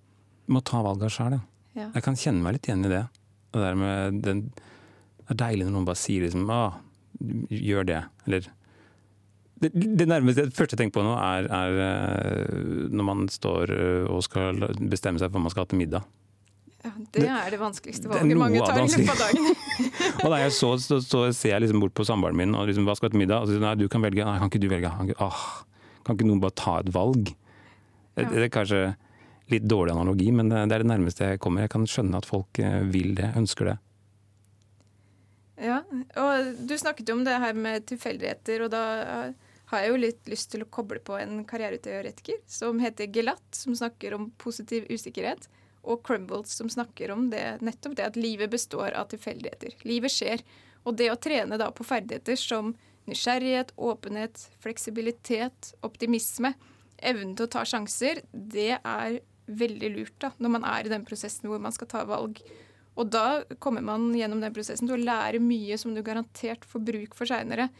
Må 0.49 0.63
ta 0.65 0.81
valga 0.83 1.07
sjøl, 1.13 1.33
ja. 1.37 1.41
Ja. 1.77 1.91
Jeg 1.95 2.03
kan 2.03 2.17
kjenne 2.17 2.43
meg 2.43 2.55
litt 2.57 2.67
igjen 2.67 2.85
i 2.87 2.89
det. 2.89 3.03
Det 3.53 4.23
den, 4.23 4.51
det 4.51 5.31
er 5.31 5.35
deilig 5.35 5.67
når 5.67 5.73
noen 5.77 5.85
bare 5.85 6.01
sier 6.01 6.23
liksom 6.25 6.49
Å, 6.51 6.75
gjør 7.51 7.85
det, 7.87 8.01
eller 8.27 8.49
det, 9.61 9.71
det 9.75 10.07
nærmeste 10.09 10.47
det 10.49 10.57
første 10.57 10.77
jeg 10.77 10.81
tenker 10.85 11.01
på 11.01 11.05
nå, 11.05 11.13
er, 11.21 11.47
er 11.53 11.81
eh, 11.85 12.89
når 12.91 13.07
man 13.07 13.27
står 13.33 13.73
eh, 13.75 14.09
og 14.09 14.23
skal 14.25 14.65
bestemme 14.91 15.21
seg 15.21 15.29
for 15.31 15.39
hva 15.39 15.45
man 15.47 15.53
skal 15.55 15.67
ha 15.67 15.71
til 15.73 15.81
middag. 15.83 16.07
Ja, 16.81 16.91
det 17.13 17.27
er 17.29 17.51
det 17.53 17.59
vanskeligste 17.61 18.09
valget 18.09 18.39
mange 18.41 18.61
tar 18.65 18.79
i 18.81 18.87
løpet 18.89 19.11
av 19.13 19.19
dagen. 19.21 19.51
Og 20.25 20.31
da 20.33 20.39
jeg 20.41 20.53
så, 20.57 20.71
så, 20.81 20.97
så 21.05 21.19
ser 21.37 21.53
jeg 21.53 21.65
liksom 21.67 21.83
bort 21.83 21.93
på 21.97 22.07
samboeren 22.09 22.39
min 22.39 22.55
og 22.57 22.71
liksom, 22.71 22.87
hva 22.89 22.95
skal 22.97 23.11
ha 23.11 23.13
til 23.13 23.21
middag? 23.21 23.43
Og 23.45 23.51
så 23.51 23.55
sier 23.57 23.65
nei, 23.67 23.75
du 23.77 23.85
kan 23.93 24.01
velge. 24.05 24.25
Nei, 24.25 24.39
kan 24.41 24.49
ikke 24.49 24.63
du 24.63 24.67
velge? 24.73 24.89
Kan 24.97 25.11
ikke, 25.13 25.27
åh, 25.29 25.43
kan 26.09 26.17
ikke 26.17 26.29
noen 26.31 26.41
bare 26.41 26.57
ta 26.57 26.79
et 26.81 26.89
valg? 26.97 27.29
Det, 27.29 28.25
Ja. 28.25 28.31
det 28.33 28.47
er 28.47 28.53
kanskje 28.55 28.81
litt 29.53 29.69
dårlig 29.69 29.93
analogi, 29.93 30.31
men 30.33 30.49
det 30.53 30.63
er 30.63 30.83
det 30.85 30.89
nærmeste 30.89 31.29
jeg 31.35 31.41
kommer. 31.45 31.67
Jeg 31.67 31.73
kan 31.77 31.85
skjønne 31.89 32.21
at 32.21 32.29
folk 32.29 32.61
eh, 32.65 32.81
vil 32.89 33.13
det, 33.19 33.29
ønsker 33.37 33.73
det. 33.73 33.77
Ja, 35.61 35.83
og 36.17 36.65
du 36.65 36.75
snakket 36.81 37.13
jo 37.13 37.19
om 37.19 37.25
det 37.29 37.37
her 37.43 37.57
med 37.57 37.85
tilfeldigheter, 37.91 38.65
og 38.65 38.73
da 38.73 38.85
har 39.71 39.85
jeg 39.85 39.93
jo 39.93 40.01
litt 40.03 40.29
lyst 40.31 40.51
til 40.53 40.65
å 40.65 40.69
koble 40.73 40.99
på 41.05 41.15
en 41.21 41.45
karriereteoretiker 41.49 42.41
som 42.51 42.81
heter 42.83 43.11
Gelat, 43.15 43.45
som 43.55 43.77
snakker 43.77 44.17
om 44.17 44.31
positiv 44.41 44.89
usikkerhet, 44.91 45.47
og 45.87 46.03
Crumbles, 46.05 46.53
som 46.59 46.69
snakker 46.69 47.13
om 47.15 47.29
det, 47.33 47.61
nettopp 47.65 47.95
det 47.97 48.09
at 48.11 48.19
livet 48.19 48.51
består 48.53 48.93
av 48.99 49.09
tilfeldigheter. 49.13 49.79
Livet 49.89 50.13
skjer. 50.13 50.43
Og 50.85 50.97
det 50.99 51.09
å 51.13 51.19
trene 51.21 51.57
da 51.61 51.71
på 51.73 51.87
ferdigheter 51.87 52.37
som 52.41 52.75
nysgjerrighet, 53.09 53.73
åpenhet, 53.81 54.43
fleksibilitet, 54.61 55.73
optimisme, 55.87 56.53
evnen 57.01 57.33
til 57.37 57.49
å 57.49 57.53
ta 57.55 57.65
sjanser, 57.69 58.23
det 58.33 58.75
er 58.77 59.21
veldig 59.51 59.93
lurt 59.95 60.19
da, 60.23 60.33
når 60.39 60.55
man 60.59 60.67
er 60.69 60.87
i 60.87 60.93
den 60.93 61.07
prosessen 61.07 61.49
hvor 61.51 61.63
man 61.63 61.75
skal 61.75 61.89
ta 61.91 62.05
valg. 62.09 62.43
Og 63.01 63.09
da 63.09 63.43
kommer 63.63 63.85
man 63.85 64.11
gjennom 64.17 64.43
den 64.43 64.55
prosessen 64.55 64.89
til 64.89 64.99
å 64.99 65.05
lære 65.05 65.41
mye 65.43 65.79
som 65.81 65.95
du 65.95 66.03
garantert 66.05 66.67
får 66.69 66.85
bruk 66.87 67.17
for 67.17 67.31
seinere. 67.31 67.71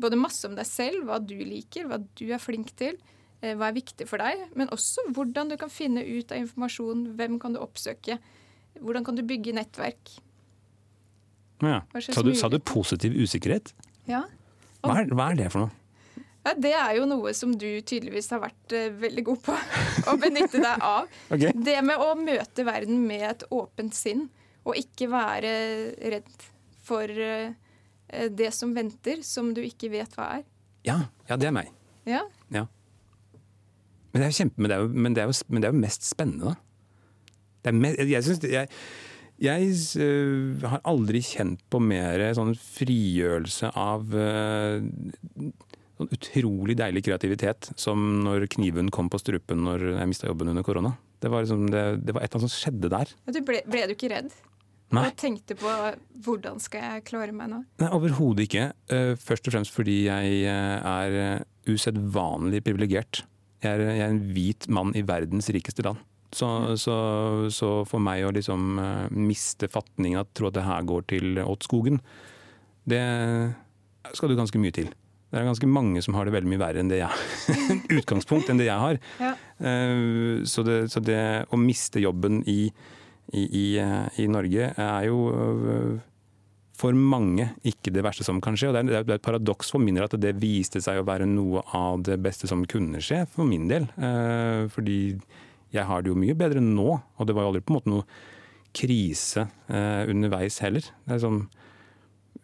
Både 0.00 0.18
masse 0.18 0.48
om 0.48 0.56
deg 0.56 0.68
selv, 0.68 1.04
hva 1.08 1.20
du 1.22 1.36
liker, 1.36 1.88
hva 1.90 2.00
du 2.00 2.26
er 2.30 2.40
flink 2.42 2.72
til, 2.78 2.96
eh, 3.42 3.54
hva 3.58 3.68
er 3.68 3.76
viktig 3.76 4.06
for 4.08 4.22
deg, 4.22 4.46
men 4.56 4.72
også 4.74 5.10
hvordan 5.12 5.52
du 5.52 5.58
kan 5.60 5.72
finne 5.72 6.04
ut 6.06 6.32
av 6.32 6.40
informasjon, 6.40 7.10
hvem 7.18 7.38
kan 7.42 7.56
du 7.56 7.60
oppsøke, 7.62 8.18
hvordan 8.80 9.06
kan 9.06 9.18
du 9.18 9.24
bygge 9.26 9.54
nettverk. 9.56 10.14
Ja. 11.60 11.82
Sa, 12.00 12.22
du, 12.24 12.32
sa 12.38 12.48
du 12.48 12.56
positiv 12.64 13.16
usikkerhet? 13.20 13.74
Ja. 14.08 14.24
Hva 14.80 15.02
er, 15.02 15.12
hva 15.12 15.28
er 15.32 15.42
det 15.42 15.50
for 15.52 15.66
noe? 15.66 15.76
Ja, 16.40 16.54
det 16.56 16.72
er 16.72 16.94
jo 16.96 17.06
noe 17.08 17.34
som 17.36 17.52
du 17.52 17.68
tydeligvis 17.84 18.30
har 18.32 18.40
vært 18.40 18.72
uh, 18.72 18.86
veldig 19.02 19.24
god 19.28 19.42
på 19.44 19.56
å 20.10 20.14
benytte 20.20 20.62
deg 20.62 20.84
av. 20.86 21.10
okay. 21.34 21.52
Det 21.52 21.76
med 21.84 22.00
å 22.00 22.14
møte 22.16 22.64
verden 22.64 23.02
med 23.08 23.26
et 23.28 23.44
åpent 23.52 23.96
sinn, 23.96 24.28
og 24.64 24.78
ikke 24.80 25.08
være 25.12 25.52
redd 26.12 26.48
for 26.84 27.08
eh, 27.08 27.52
det 28.34 28.50
som 28.56 28.74
venter, 28.76 29.22
som 29.26 29.52
du 29.54 29.62
ikke 29.64 29.90
vet 29.92 30.14
hva 30.18 30.32
er. 30.40 30.44
Ja, 30.86 30.98
ja, 31.28 31.36
det 31.36 31.50
er 31.50 31.56
meg. 31.56 31.72
Ja, 32.08 32.26
Ja. 32.50 32.66
Men 34.10 34.24
det 34.24 34.26
er 34.26 34.34
kjempe, 34.40 34.58
men 34.58 34.70
det 34.70 34.74
er 34.74 34.82
jo, 34.82 34.88
men 34.90 35.14
det 35.14 35.22
er 35.22 35.28
jo, 35.30 35.34
men 35.46 35.62
det 35.62 35.68
er 35.68 35.74
jo 35.74 35.82
mest 35.84 36.06
spennende, 36.08 36.50
da. 36.50 36.56
Det 37.60 37.70
er 37.70 37.76
me, 37.76 37.90
jeg 37.94 38.26
syns 38.26 38.46
jeg, 38.48 38.70
jeg 39.40 39.74
øh, 40.02 40.64
har 40.72 40.82
aldri 40.88 41.20
kjent 41.24 41.62
på 41.70 41.80
mer 41.84 42.24
sånn 42.36 42.54
frigjørelse 42.58 43.70
av 43.78 44.08
uh, 44.10 44.80
sånn 46.00 46.12
utrolig 46.16 46.76
deilig 46.80 47.04
kreativitet 47.06 47.70
som 47.80 48.24
når 48.24 48.48
kniven 48.56 48.90
kom 48.92 49.12
på 49.12 49.20
strupen 49.20 49.62
når 49.66 49.86
jeg 49.92 50.10
mista 50.10 50.28
jobben 50.28 50.52
under 50.52 50.66
korona. 50.66 50.94
Det 51.20 51.28
var, 51.28 51.44
liksom, 51.44 51.66
det, 51.72 51.84
det 52.08 52.16
var 52.16 52.24
et 52.24 52.32
eller 52.32 52.40
annet 52.40 52.48
som 52.48 52.56
skjedde 52.56 52.92
der. 52.92 53.14
du 53.28 53.42
ble, 53.44 53.60
ble 53.68 53.84
du 53.88 53.94
ikke 53.94 54.10
redd? 54.12 54.32
Nei. 54.90 55.04
Og 55.06 55.16
tenkte 55.20 55.54
på 55.58 55.70
hvordan 56.24 56.58
skal 56.62 56.82
jeg 56.82 57.04
klare 57.06 57.34
meg 57.36 57.50
nå? 57.52 57.60
Nei, 57.78 57.90
Overhodet 57.94 58.48
ikke. 58.48 58.64
Eh, 58.90 59.12
Først 59.22 59.46
og 59.46 59.54
fremst 59.54 59.74
fordi 59.74 60.00
jeg 60.08 60.40
eh, 60.50 60.90
er 60.90 61.44
usedvanlig 61.70 62.62
privilegert. 62.66 63.22
Jeg 63.62 63.76
er, 63.76 63.84
jeg 63.92 64.02
er 64.06 64.14
en 64.14 64.22
hvit 64.34 64.66
mann 64.72 64.90
i 64.98 65.04
verdens 65.06 65.50
rikeste 65.54 65.84
land. 65.86 66.00
Så, 66.34 66.48
så, 66.78 66.96
så 67.50 67.70
for 67.90 68.02
meg 68.02 68.24
å 68.26 68.32
liksom 68.34 68.78
eh, 68.82 69.06
miste 69.14 69.70
fatningen 69.70 70.22
og 70.24 70.34
tro 70.34 70.50
at 70.50 70.58
det 70.58 70.66
her 70.66 70.86
går 70.86 71.06
til 71.14 71.40
åtskogen, 71.42 72.00
det 72.90 73.02
skal 74.16 74.30
du 74.32 74.38
ganske 74.38 74.58
mye 74.58 74.74
til. 74.74 74.90
Det 75.30 75.38
er 75.38 75.46
ganske 75.46 75.68
mange 75.70 76.00
som 76.02 76.16
har 76.18 76.26
det 76.26 76.34
veldig 76.34 76.50
mye 76.50 76.62
verre 76.62 76.82
enn 76.82 76.90
det 76.90 77.02
jeg 77.04 77.44
utgangspunkt 78.00 78.50
enn 78.50 78.58
det 78.58 78.66
jeg 78.66 78.82
har. 78.82 78.96
Ja. 79.22 79.34
Så 80.50 80.64
det, 80.66 80.78
så 80.90 81.02
det 81.04 81.20
å 81.54 81.58
miste 81.60 82.02
jobben 82.02 82.40
i, 82.50 82.72
i, 83.32 83.42
i, 83.46 83.66
eh, 83.78 84.22
i 84.22 84.28
Norge 84.30 84.70
er 84.74 85.04
jo 85.06 85.18
øh, 85.30 85.98
for 86.80 86.96
mange 86.96 87.50
ikke 87.66 87.92
det 87.92 88.02
verste 88.04 88.24
som 88.26 88.40
kan 88.42 88.56
skje. 88.58 88.70
Og 88.70 88.76
det 88.78 88.96
er, 88.96 89.04
et 89.04 89.24
paradoks 89.24 89.72
for 89.72 89.82
min 89.82 89.98
del 89.98 90.06
at 90.06 90.16
det 90.20 90.34
viste 90.40 90.82
seg 90.82 91.00
å 91.00 91.06
være 91.06 91.28
noe 91.28 91.62
av 91.76 92.02
det 92.06 92.18
beste 92.22 92.48
som 92.50 92.64
kunne 92.68 93.02
skje, 93.04 93.24
for 93.30 93.48
min 93.48 93.68
del. 93.70 93.88
Eh, 94.00 94.66
Fordi 94.72 95.00
jeg 95.74 95.86
har 95.86 96.02
det 96.02 96.10
jo 96.10 96.18
mye 96.18 96.36
bedre 96.38 96.62
nå, 96.64 96.88
og 96.98 97.28
det 97.28 97.36
var 97.36 97.46
jo 97.46 97.52
aldri 97.52 97.64
på 97.64 97.74
en 97.74 97.78
måte 97.78 97.92
noe 97.92 98.06
krise 98.76 99.46
eh, 99.70 100.08
underveis 100.10 100.58
heller. 100.64 100.86
Det 101.06 101.16
er 101.16 101.22
sånn, 101.22 101.44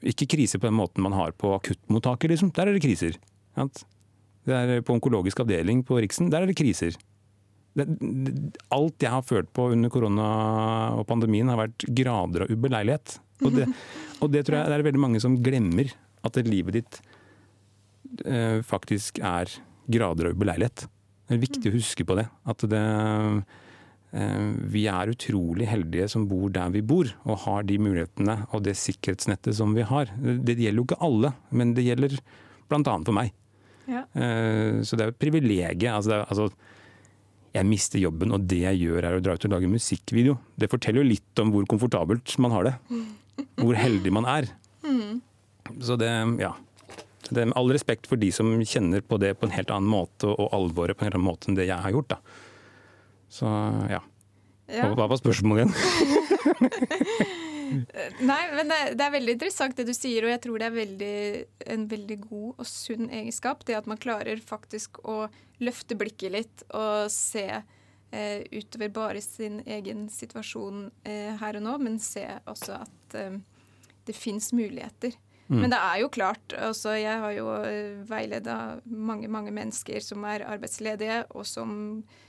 ikke 0.06 0.30
krise 0.36 0.60
på 0.60 0.68
den 0.68 0.78
måten 0.78 1.04
man 1.06 1.16
har 1.16 1.34
på 1.38 1.54
akuttmottaket, 1.56 2.34
liksom. 2.34 2.52
Der 2.54 2.70
er 2.70 2.76
det 2.76 2.84
kriser. 2.84 3.18
Det 4.46 4.54
er 4.54 4.82
på 4.86 4.94
onkologisk 4.94 5.40
avdeling 5.42 5.82
på 5.86 5.98
Riksen, 6.02 6.30
der 6.30 6.44
er 6.44 6.50
det 6.50 6.58
kriser. 6.58 6.98
Alt 7.76 9.04
jeg 9.04 9.12
har 9.12 9.22
følt 9.26 9.50
på 9.52 9.68
under 9.74 9.92
korona 9.92 10.26
og 10.96 11.04
pandemien 11.10 11.48
har 11.52 11.60
vært 11.60 11.84
grader 11.92 12.46
av 12.46 12.52
ubeleilighet. 12.54 13.18
Og 13.44 13.52
det, 13.58 13.66
og 14.22 14.32
det 14.32 14.44
tror 14.46 14.58
jeg 14.62 14.72
det 14.72 14.78
er 14.78 14.86
veldig 14.88 15.02
mange 15.02 15.20
som 15.22 15.36
glemmer, 15.44 15.92
at 16.26 16.38
livet 16.46 16.78
ditt 16.80 17.00
eh, 18.24 18.62
faktisk 18.66 19.20
er 19.20 19.50
grader 19.92 20.30
av 20.30 20.36
ubeleilighet. 20.38 20.86
Det 21.26 21.36
er 21.36 21.42
viktig 21.42 21.70
å 21.70 21.74
huske 21.76 22.06
på 22.06 22.16
det. 22.18 22.24
At 22.48 22.64
det, 22.70 22.80
eh, 24.16 24.46
vi 24.72 24.86
er 24.90 25.12
utrolig 25.12 25.68
heldige 25.70 26.08
som 26.10 26.26
bor 26.30 26.48
der 26.54 26.72
vi 26.74 26.82
bor, 26.86 27.10
og 27.26 27.42
har 27.44 27.66
de 27.68 27.76
mulighetene 27.82 28.40
og 28.52 28.64
det 28.66 28.76
sikkerhetsnettet 28.80 29.58
som 29.58 29.74
vi 29.76 29.84
har. 29.86 30.10
Det, 30.16 30.38
det 30.48 30.58
gjelder 30.64 30.80
jo 30.82 30.86
ikke 30.88 31.02
alle, 31.06 31.34
men 31.52 31.74
det 31.76 31.86
gjelder 31.86 32.16
bl.a. 32.70 32.80
for 33.06 33.14
meg. 33.14 33.34
Ja. 33.86 34.06
Eh, 34.18 34.80
Så 34.82 34.96
det 34.96 35.04
er 35.04 35.12
jo 35.12 35.16
et 35.18 35.22
privilegium. 35.22 35.92
Altså, 36.00 36.10
det 36.10 36.18
er- 36.22 36.30
altså, 36.32 36.48
jeg 37.56 37.68
mister 37.68 38.00
jobben, 38.02 38.34
og 38.36 38.44
det 38.50 38.60
jeg 38.62 38.82
gjør 38.84 39.06
er 39.08 39.16
å 39.16 39.22
dra 39.24 39.34
ut 39.36 39.46
og 39.48 39.52
lage 39.56 39.70
musikkvideo. 39.70 40.36
Det 40.60 40.68
forteller 40.72 41.02
jo 41.02 41.10
litt 41.14 41.42
om 41.42 41.52
hvor 41.54 41.66
komfortabelt 41.70 42.36
man 42.42 42.54
har 42.54 42.68
det. 42.68 42.74
Hvor 43.60 43.76
heldig 43.78 44.12
man 44.14 44.28
er. 44.30 44.48
Så 45.82 45.96
det, 46.00 46.10
ja. 46.40 46.52
Det 47.26 47.42
er 47.42 47.48
med 47.50 47.56
all 47.58 47.72
respekt 47.74 48.06
for 48.06 48.20
de 48.20 48.28
som 48.34 48.52
kjenner 48.62 49.02
på 49.02 49.18
det 49.18 49.32
på 49.40 49.48
en 49.48 49.54
helt 49.56 49.72
annen 49.74 49.90
måte, 49.90 50.30
og 50.30 50.52
alvoret 50.54 50.98
på 50.98 51.02
en 51.04 51.10
helt 51.10 51.18
annen 51.18 51.26
måte 51.26 51.50
enn 51.50 51.58
det 51.58 51.66
jeg 51.68 51.82
har 51.82 51.96
gjort. 51.96 52.14
da. 52.14 52.20
Så 53.32 53.50
ja. 53.90 54.02
Ja. 54.66 54.88
Hva 54.98 55.06
var 55.06 55.18
spørsmålet 55.20 55.66
igjen? 55.66 55.74
Nei, 58.20 58.42
men 58.54 58.70
det, 58.70 58.78
det 58.98 59.06
er 59.06 59.14
veldig 59.14 59.34
interessant 59.36 59.76
det 59.78 59.86
du 59.88 59.94
sier, 59.96 60.26
og 60.26 60.32
jeg 60.32 60.42
tror 60.46 60.60
det 60.60 60.68
er 60.68 60.76
veldig, 60.76 61.18
en 61.74 61.86
veldig 61.90 62.18
god 62.26 62.62
og 62.62 62.68
sunn 62.70 63.10
egenskap. 63.10 63.64
Det 63.66 63.78
at 63.78 63.88
man 63.90 64.00
klarer 64.00 64.40
faktisk 64.42 65.00
å 65.04 65.26
løfte 65.62 65.98
blikket 65.98 66.34
litt 66.34 66.64
og 66.76 67.10
se 67.12 67.46
eh, 67.56 68.40
utover 68.52 68.92
bare 68.94 69.22
sin 69.24 69.60
egen 69.64 70.06
situasjon 70.12 70.88
eh, 71.08 71.32
her 71.40 71.60
og 71.60 71.66
nå, 71.68 71.78
men 71.86 72.00
se 72.02 72.26
også 72.44 72.82
at 72.82 73.18
eh, 73.18 73.38
det 74.06 74.16
fins 74.16 74.52
muligheter. 74.56 75.16
Men 75.46 75.70
det 75.70 75.78
er 75.78 76.00
jo 76.02 76.08
klart, 76.10 76.56
altså 76.58 76.96
jeg 76.98 77.20
har 77.22 77.32
jo 77.36 77.46
veileda 78.08 78.80
mange, 78.90 79.28
mange 79.30 79.52
mennesker 79.54 80.02
som 80.02 80.24
er 80.26 80.42
arbeidsledige, 80.42 81.20
og 81.38 81.46
som 81.46 81.76
eh, 82.00 82.24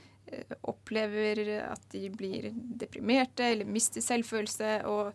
opplever 0.68 1.40
at 1.64 1.84
de 1.92 2.08
blir 2.12 2.50
deprimerte 2.54 3.46
eller 3.52 3.68
mister 3.68 4.04
selvfølelse 4.04 4.72
og 4.88 5.12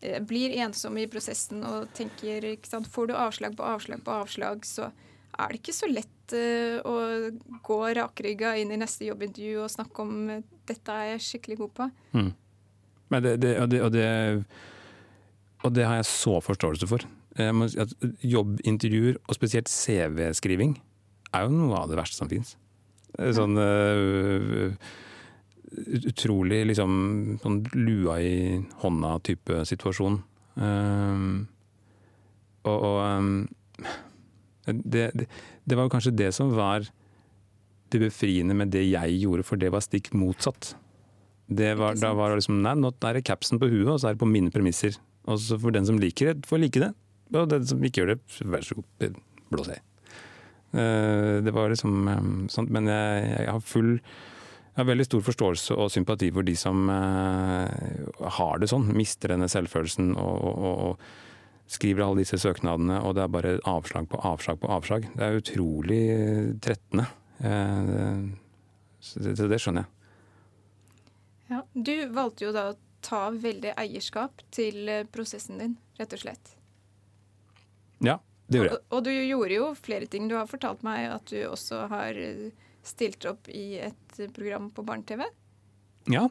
eh, 0.00 0.20
blir 0.24 0.54
ensomme 0.62 1.04
i 1.04 1.10
prosessen 1.10 1.64
og 1.66 1.90
tenker 1.96 2.44
ikke 2.54 2.70
sant, 2.70 2.90
Får 2.92 3.10
du 3.10 3.16
avslag 3.16 3.56
på 3.58 3.66
avslag 3.66 4.04
på 4.06 4.16
avslag, 4.16 4.66
så 4.66 4.90
er 5.36 5.52
det 5.52 5.60
ikke 5.60 5.76
så 5.76 5.90
lett 5.90 6.36
eh, 6.36 6.78
å 6.80 6.96
gå 7.66 7.80
rakrygga 7.98 8.56
inn 8.60 8.72
i 8.74 8.80
neste 8.80 9.08
jobbintervju 9.10 9.62
og 9.64 9.72
snakke 9.72 10.06
om 10.06 10.16
eh, 10.32 10.42
'dette 10.66 10.92
er 10.92 11.12
jeg 11.14 11.26
skikkelig 11.28 11.60
god 11.62 11.74
på'. 11.76 11.90
Men 13.06 13.22
det, 13.22 13.36
det, 13.38 13.52
og, 13.62 13.70
det, 13.70 13.80
og, 13.86 14.44
og 15.62 15.74
det 15.76 15.84
har 15.86 16.00
jeg 16.00 16.10
så 16.10 16.40
forståelse 16.42 16.88
for. 16.90 17.06
Jobbintervjuer, 18.26 19.20
og 19.28 19.36
spesielt 19.36 19.70
CV-skriving, 19.70 20.72
er 21.30 21.44
jo 21.44 21.52
noe 21.54 21.84
av 21.84 21.92
det 21.92 21.98
verste 22.00 22.18
som 22.18 22.30
fins. 22.30 22.56
Sånn 23.16 23.56
uh, 23.56 24.72
utrolig 26.10 26.62
liksom 26.70 26.92
sånn 27.42 27.62
lua 27.74 28.18
i 28.22 28.34
hånda-type 28.82 29.62
situasjon. 29.68 30.20
Um, 30.56 31.46
og 32.66 32.76
og 32.76 32.98
um, 33.04 33.32
det, 34.66 35.10
det, 35.14 35.26
det 35.64 35.78
var 35.78 35.90
kanskje 35.92 36.16
det 36.16 36.32
som 36.34 36.50
var 36.56 36.88
det 37.92 38.00
befriende 38.02 38.56
med 38.58 38.72
det 38.74 38.82
jeg 38.88 39.20
gjorde, 39.22 39.46
for 39.46 39.60
det 39.60 39.70
var 39.74 39.84
stikk 39.84 40.10
motsatt. 40.16 40.74
Det 41.46 41.76
var, 41.78 41.94
da 42.00 42.10
var 42.18 42.32
det 42.32 42.40
liksom 42.40 42.58
Nei, 42.64 42.74
nå 42.80 42.90
er 43.06 43.18
det 43.18 43.26
capsen 43.28 43.60
på 43.62 43.68
huet, 43.70 43.92
og 43.92 44.00
så 44.00 44.10
er 44.10 44.16
det 44.16 44.22
på 44.24 44.30
mine 44.30 44.50
premisser. 44.50 44.96
Og 45.30 45.38
så 45.42 45.58
for 45.62 45.74
den 45.74 45.86
som 45.86 45.98
liker 46.02 46.32
det, 46.32 46.48
får 46.48 46.62
like 46.62 46.82
det. 46.82 46.92
Og 47.34 47.46
den 47.50 47.66
som 47.66 47.82
ikke 47.86 48.02
gjør 48.02 48.14
det, 48.14 48.18
vær 48.42 48.66
så 48.66 48.78
god, 48.78 49.20
blås 49.52 49.70
i. 49.70 49.78
Eh, 50.72 51.42
Det 51.44 51.54
var 51.54 51.70
liksom 51.70 52.08
eh, 52.08 52.24
sånn. 52.52 52.70
Men 52.72 52.90
jeg, 52.90 53.28
jeg 53.44 53.52
har 53.52 53.60
full 53.64 53.94
jeg 54.76 54.84
har 54.84 54.90
veldig 54.90 55.04
stor 55.06 55.22
forståelse 55.24 55.74
og 55.80 55.86
sympati 55.88 56.26
for 56.36 56.44
de 56.44 56.52
som 56.52 56.90
eh, 56.92 58.32
har 58.36 58.58
det 58.60 58.68
sånn. 58.68 58.90
Mister 58.92 59.32
denne 59.32 59.48
selvfølelsen 59.48 60.10
og, 60.20 60.42
og, 60.44 60.82
og, 60.90 61.06
skriver 61.66 62.04
alle 62.04 62.22
disse 62.22 62.38
søknadene, 62.38 63.00
og 63.02 63.16
det 63.16 63.24
er 63.24 63.30
bare 63.34 63.52
avslag 63.66 64.06
på 64.06 64.20
avslag 64.28 64.60
på 64.62 64.68
avslag. 64.70 65.08
Det 65.16 65.24
er 65.24 65.40
utrolig 65.40 66.02
eh, 66.12 66.50
trettende. 66.62 67.06
Eh, 67.40 68.20
så 69.00 69.24
det, 69.24 69.34
det 69.40 69.58
skjønner 69.64 69.86
jeg. 69.86 69.90
Ja. 71.56 71.64
Du 71.72 71.94
valgte 72.12 72.46
jo 72.46 72.52
da 72.54 72.68
å 72.70 72.78
ta 73.06 73.24
veldig 73.32 73.72
eierskap 73.80 74.44
til 74.54 74.92
eh, 74.92 75.02
prosessen 75.08 75.58
din, 75.62 75.74
rett 75.98 76.14
og 76.14 76.22
slett. 76.22 76.52
Ja, 78.04 78.20
det 78.46 78.60
gjorde 78.60 78.70
jeg. 78.70 78.78
Og, 78.78 78.96
og 78.96 79.04
du 79.06 79.12
gjorde 79.12 79.58
jo 79.58 79.68
flere 79.78 80.08
ting. 80.10 80.28
Du 80.30 80.36
har 80.38 80.48
fortalt 80.50 80.84
meg 80.86 81.08
at 81.10 81.26
du 81.32 81.38
også 81.48 81.86
har 81.92 82.18
eh, 82.20 82.48
stilt 82.86 83.26
opp 83.28 83.50
i 83.50 83.78
et 83.88 84.20
program 84.36 84.70
på 84.74 84.84
barne-TV. 84.86 85.26
Ja. 86.12 86.28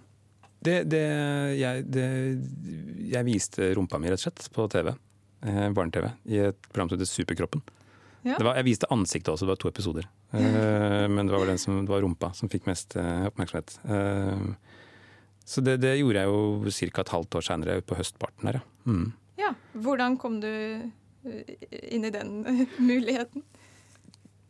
Det, 0.65 0.79
det, 0.89 1.05
jeg, 1.59 1.85
det, 1.93 2.05
jeg 3.11 3.27
viste 3.27 3.73
rumpa 3.77 3.99
mi 4.01 4.09
rett 4.09 4.21
og 4.21 4.25
slett 4.29 4.47
på 4.55 4.67
TV. 4.71 4.93
Eh, 5.45 5.65
Barne-TV. 5.75 6.09
I 6.31 6.45
et 6.47 6.69
program 6.71 6.89
som 6.89 6.97
heter 6.97 7.11
Superkroppen. 7.11 7.65
Ja. 8.25 8.39
Det 8.39 8.45
var, 8.47 8.55
jeg 8.57 8.65
viste 8.71 8.89
ansiktet 8.89 9.29
også, 9.29 9.45
det 9.45 9.53
var 9.53 9.59
to 9.61 9.69
episoder. 9.69 10.07
Eh, 10.33 11.05
men 11.11 11.27
det 11.27 11.35
var 11.35 11.45
den 11.45 11.61
som 11.61 11.83
det 11.83 11.91
var 11.91 12.01
rumpa 12.01 12.31
som 12.33 12.49
fikk 12.49 12.65
mest 12.65 12.95
eh, 12.97 13.27
oppmerksomhet. 13.29 13.75
Eh, 13.85 14.47
så 15.45 15.61
det, 15.61 15.77
det 15.83 15.93
gjorde 15.99 16.23
jeg 16.23 16.31
jo 16.31 16.73
ca. 16.89 17.03
et 17.03 17.13
halvt 17.13 17.37
år 17.37 17.45
seinere, 17.45 17.81
på 17.85 17.97
høstparten 17.99 18.49
her, 18.49 18.57
ja. 18.57 18.89
Mm. 18.89 19.11
Ja. 19.37 19.51
Hvordan 19.77 20.17
kom 20.17 20.39
du 20.41 20.49
eh, 21.25 21.55
inn 21.95 22.05
i 22.05 22.13
den 22.13 22.41
muligheten? 22.77 23.43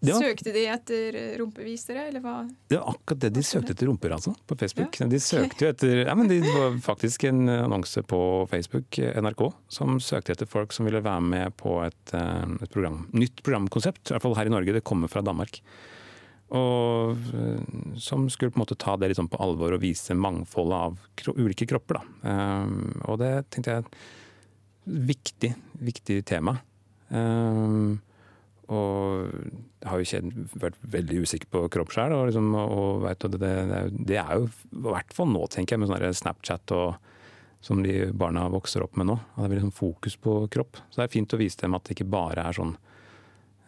Var- 0.05 0.22
Søkte 0.22 0.51
de 0.53 0.62
etter 0.70 1.15
rumpevisere, 1.39 2.03
eller 2.12 2.22
hva? 2.22 2.34
Det 2.70 2.77
var 2.77 2.91
akkurat 2.91 3.24
det 3.24 3.32
de 3.34 3.41
søkte 3.48 3.74
etter 3.74 3.88
rumper, 3.89 4.13
altså, 4.13 4.36
på 4.46 4.58
Facebook. 4.60 5.00
Ja. 5.01 5.08
De 5.10 5.17
søkte 5.24 5.65
jo 5.65 5.72
etter 5.72 6.01
ja, 6.03 6.13
men 6.20 6.27
Det 6.29 6.41
var 6.46 6.75
faktisk 6.86 7.24
en 7.32 7.48
annonse 7.50 8.03
på 8.05 8.20
Facebook, 8.51 9.00
eh, 9.01 9.15
NRK, 9.24 9.48
som 9.72 9.98
søkte 10.03 10.36
etter 10.36 10.50
folk 10.51 10.75
som 10.75 10.86
ville 10.86 11.01
være 11.01 11.24
med 11.25 11.55
på 11.58 11.79
et, 11.88 12.13
eh, 12.13 12.46
et 12.62 12.70
program. 12.75 13.08
Nytt 13.17 13.41
programkonsept, 13.41 14.12
i 14.12 14.13
hvert 14.13 14.27
fall 14.27 14.38
her 14.38 14.51
i 14.51 14.53
Norge. 14.53 14.75
Det 14.77 14.84
kommer 14.86 15.10
fra 15.10 15.25
Danmark. 15.25 15.62
Og 16.53 17.17
eh, 17.34 17.98
som 17.98 18.27
skulle 18.29 18.53
på 18.53 18.60
en 18.60 18.65
måte 18.67 18.77
ta 18.77 18.94
det 19.01 19.15
sånn 19.17 19.32
på 19.32 19.41
alvor 19.41 19.74
og 19.74 19.82
vise 19.82 20.13
mangfoldet 20.13 20.77
av 20.77 21.34
ulike 21.34 21.65
kropper. 21.72 21.98
Da. 21.98 22.29
Eh, 22.29 22.77
og 23.10 23.17
det 23.24 23.34
tenkte 23.50 23.79
jeg 23.79 23.89
viktig, 24.86 25.54
viktig 25.82 26.20
tema. 26.27 26.58
Um, 27.10 28.00
og 28.65 29.30
jeg 29.30 29.89
har 29.92 30.01
jo 30.01 30.08
kjent, 30.10 30.38
vært 30.58 30.77
veldig 30.96 31.20
usikker 31.25 31.50
på 31.54 31.65
kropp 31.74 31.94
sjøl. 31.94 32.15
Og, 32.15 32.30
liksom, 32.32 32.54
og 32.58 33.06
det, 33.06 33.38
det, 33.42 33.51
det 34.10 34.18
er 34.22 34.39
jo 34.39 34.48
i 34.50 34.86
hvert 34.88 35.13
fall 35.13 35.30
nå, 35.30 35.44
tenker 35.54 35.75
jeg, 35.75 35.84
med 35.84 35.92
sånn 35.92 36.18
Snapchat 36.24 36.74
og 36.77 37.12
som 37.65 37.80
de 37.82 38.12
barna 38.13 38.46
vokser 38.54 38.84
opp 38.86 38.98
med 39.00 39.10
nå. 39.10 39.20
At 39.36 39.46
det 39.46 39.54
blir 39.54 39.63
sånn 39.63 39.74
fokus 39.74 40.18
på 40.22 40.44
kropp. 40.54 40.82
Så 40.89 41.01
det 41.01 41.08
er 41.08 41.13
fint 41.15 41.34
å 41.34 41.39
vise 41.42 41.62
dem 41.62 41.77
at 41.77 41.86
det 41.86 41.96
ikke 41.98 42.10
bare 42.13 42.46
er 42.46 42.58
sånn 42.58 42.75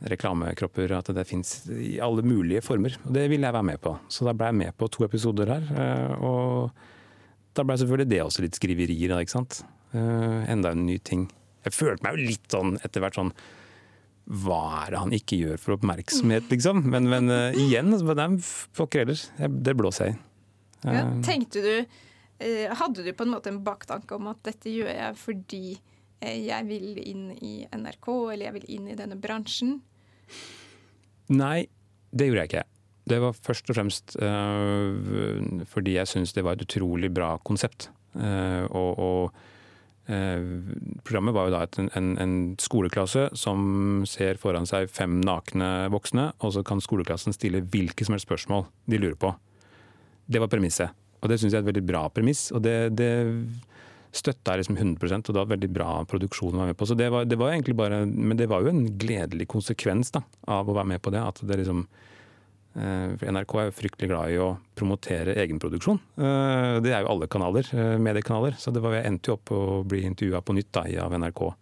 reklamekropper, 0.05 0.91
at 0.93 1.09
det 1.17 1.23
fins 1.25 1.63
i 1.73 1.95
alle 2.03 2.21
mulige 2.21 2.61
former. 2.61 2.93
Og 3.07 3.15
det 3.15 3.23
ville 3.31 3.47
jeg 3.49 3.55
være 3.55 3.69
med 3.71 3.81
på. 3.81 3.95
Så 4.13 4.27
da 4.27 4.35
ble 4.37 4.51
jeg 4.51 4.59
med 4.59 4.77
på 4.77 4.89
to 4.93 5.05
episoder 5.07 5.49
her. 5.49 5.65
eh, 5.73 6.13
Og 6.21 6.69
da 7.57 7.65
ble 7.65 7.77
selvfølgelig 7.81 8.11
det 8.11 8.21
også 8.21 8.45
litt 8.45 8.59
skriverier, 8.59 9.15
ikke 9.17 9.33
sant. 9.33 9.63
Eh, 9.95 10.49
Enda 10.51 10.73
en 10.75 10.85
ny 10.87 10.97
ting. 10.99 11.27
Jeg 11.67 11.75
følte 11.75 12.03
meg 12.05 12.17
jo 12.17 12.27
litt 12.31 12.51
sånn 12.51 12.75
etter 12.83 13.03
hvert 13.03 13.17
sånn 13.19 13.33
hva 14.27 14.83
er 14.83 14.91
det 14.91 14.99
han 14.99 15.13
ikke 15.15 15.37
gjør 15.39 15.59
for 15.61 15.77
oppmerksomhet, 15.77 16.49
liksom? 16.51 16.81
Men, 16.91 17.05
men 17.07 17.31
uh, 17.31 17.55
igjen, 17.55 17.93
altså, 17.95 18.11
det 18.11 18.25
er 18.25 18.49
pokker 18.75 19.05
heller. 19.05 19.21
Det 19.67 19.75
blåser 19.79 20.09
jeg 20.09 20.17
i. 20.17 20.23
Ja, 20.83 20.97
Eh, 20.97 21.07
tenkte 21.25 21.61
du 21.63 21.71
uh, 21.81 22.73
Hadde 22.77 23.01
du 23.01 23.09
på 23.17 23.25
en 23.25 23.31
måte 23.33 23.49
en 23.49 23.63
baktanke 23.65 24.13
om 24.13 24.27
at 24.29 24.43
dette 24.45 24.69
gjør 24.69 24.91
jeg 24.91 25.15
fordi 25.17 25.61
jeg 26.21 26.65
vil 26.65 26.99
inn 27.01 27.31
i 27.45 27.53
NRK, 27.71 28.07
eller 28.33 28.47
jeg 28.47 28.55
vil 28.55 28.69
inn 28.75 28.85
i 28.89 28.97
denne 28.97 29.17
bransjen? 29.21 29.75
Nei, 31.29 31.67
det 32.09 32.27
gjorde 32.27 32.43
jeg 32.43 32.51
ikke. 32.51 32.63
Det 33.07 33.19
var 33.21 33.35
først 33.37 33.69
og 33.69 33.77
fremst 33.77 34.15
fordi 35.75 35.93
jeg 35.93 36.09
syns 36.09 36.33
det 36.33 36.41
var 36.47 36.57
et 36.57 36.65
utrolig 36.65 37.11
bra 37.13 37.35
konsept. 37.45 37.91
Og, 38.17 38.97
og 38.97 39.37
programmet 40.07 41.35
var 41.35 41.47
jo 41.47 41.53
da 41.55 41.63
et, 41.65 41.79
en, 41.99 42.13
en 42.23 42.35
skoleklasse 42.61 43.25
som 43.35 44.05
ser 44.07 44.39
foran 44.39 44.67
seg 44.69 44.87
fem 44.91 45.19
nakne 45.19 45.89
voksne, 45.91 46.29
og 46.39 46.53
så 46.55 46.63
kan 46.67 46.79
skoleklassen 46.83 47.35
stille 47.35 47.65
hvilke 47.67 48.07
som 48.07 48.15
helst 48.15 48.27
spørsmål 48.29 48.67
de 48.87 49.01
lurer 49.01 49.17
på. 49.19 49.33
Det 50.27 50.39
var 50.43 50.51
premisset. 50.51 50.95
Og 51.19 51.31
det 51.31 51.39
syns 51.41 51.53
jeg 51.53 51.59
er 51.59 51.65
et 51.65 51.71
veldig 51.71 51.87
bra 51.87 52.05
premiss. 52.13 52.47
Og 52.55 52.61
det, 52.63 52.75
det 52.95 53.11
støtta 54.15 54.53
jeg 54.53 54.63
liksom 54.63 54.77
100 54.77 55.17
og 55.17 55.31
det 55.31 55.41
var 55.41 55.53
veldig 55.53 55.69
bra 55.73 55.89
produksjon 56.09 56.55
å 56.55 56.61
være 56.61 56.73
med 56.73 56.79
på. 56.79 56.87
Så 56.89 56.97
det 56.99 57.09
var, 57.13 57.25
det 57.27 57.39
var 57.39 57.53
egentlig 57.53 57.75
bare 57.77 58.05
Men 58.05 58.37
det 58.37 58.49
var 58.51 58.63
jo 58.63 58.71
en 58.71 58.85
gledelig 58.99 59.47
konsekvens 59.51 60.13
da, 60.15 60.23
av 60.47 60.69
å 60.69 60.77
være 60.77 60.93
med 60.93 61.03
på 61.03 61.13
det. 61.13 61.23
At 61.23 61.41
det 61.43 61.59
liksom 61.61 61.83
eh, 61.83 62.16
NRK 62.77 63.53
er 63.61 63.69
jo 63.69 63.75
fryktelig 63.75 64.09
glad 64.11 64.31
i 64.33 64.37
å 64.41 64.49
promotere 64.77 65.33
egenproduksjon. 65.41 65.99
Eh, 66.17 66.79
Det 66.83 66.93
er 66.93 67.01
jo 67.01 67.09
alle 67.13 67.27
kanaler, 67.27 67.65
eh, 67.73 67.97
mediekanaler. 67.97 68.53
Så 68.57 68.71
det 68.73 68.81
var, 68.81 68.93
jeg 68.93 69.05
endte 69.05 69.27
jo 69.31 69.33
opp 69.33 69.49
å 69.51 69.83
bli 69.87 70.03
intervjua 70.05 70.41
på 70.41 70.53
nytt 70.53 70.71
da, 70.71 70.83
av 71.05 71.11
NRK. 71.13 71.53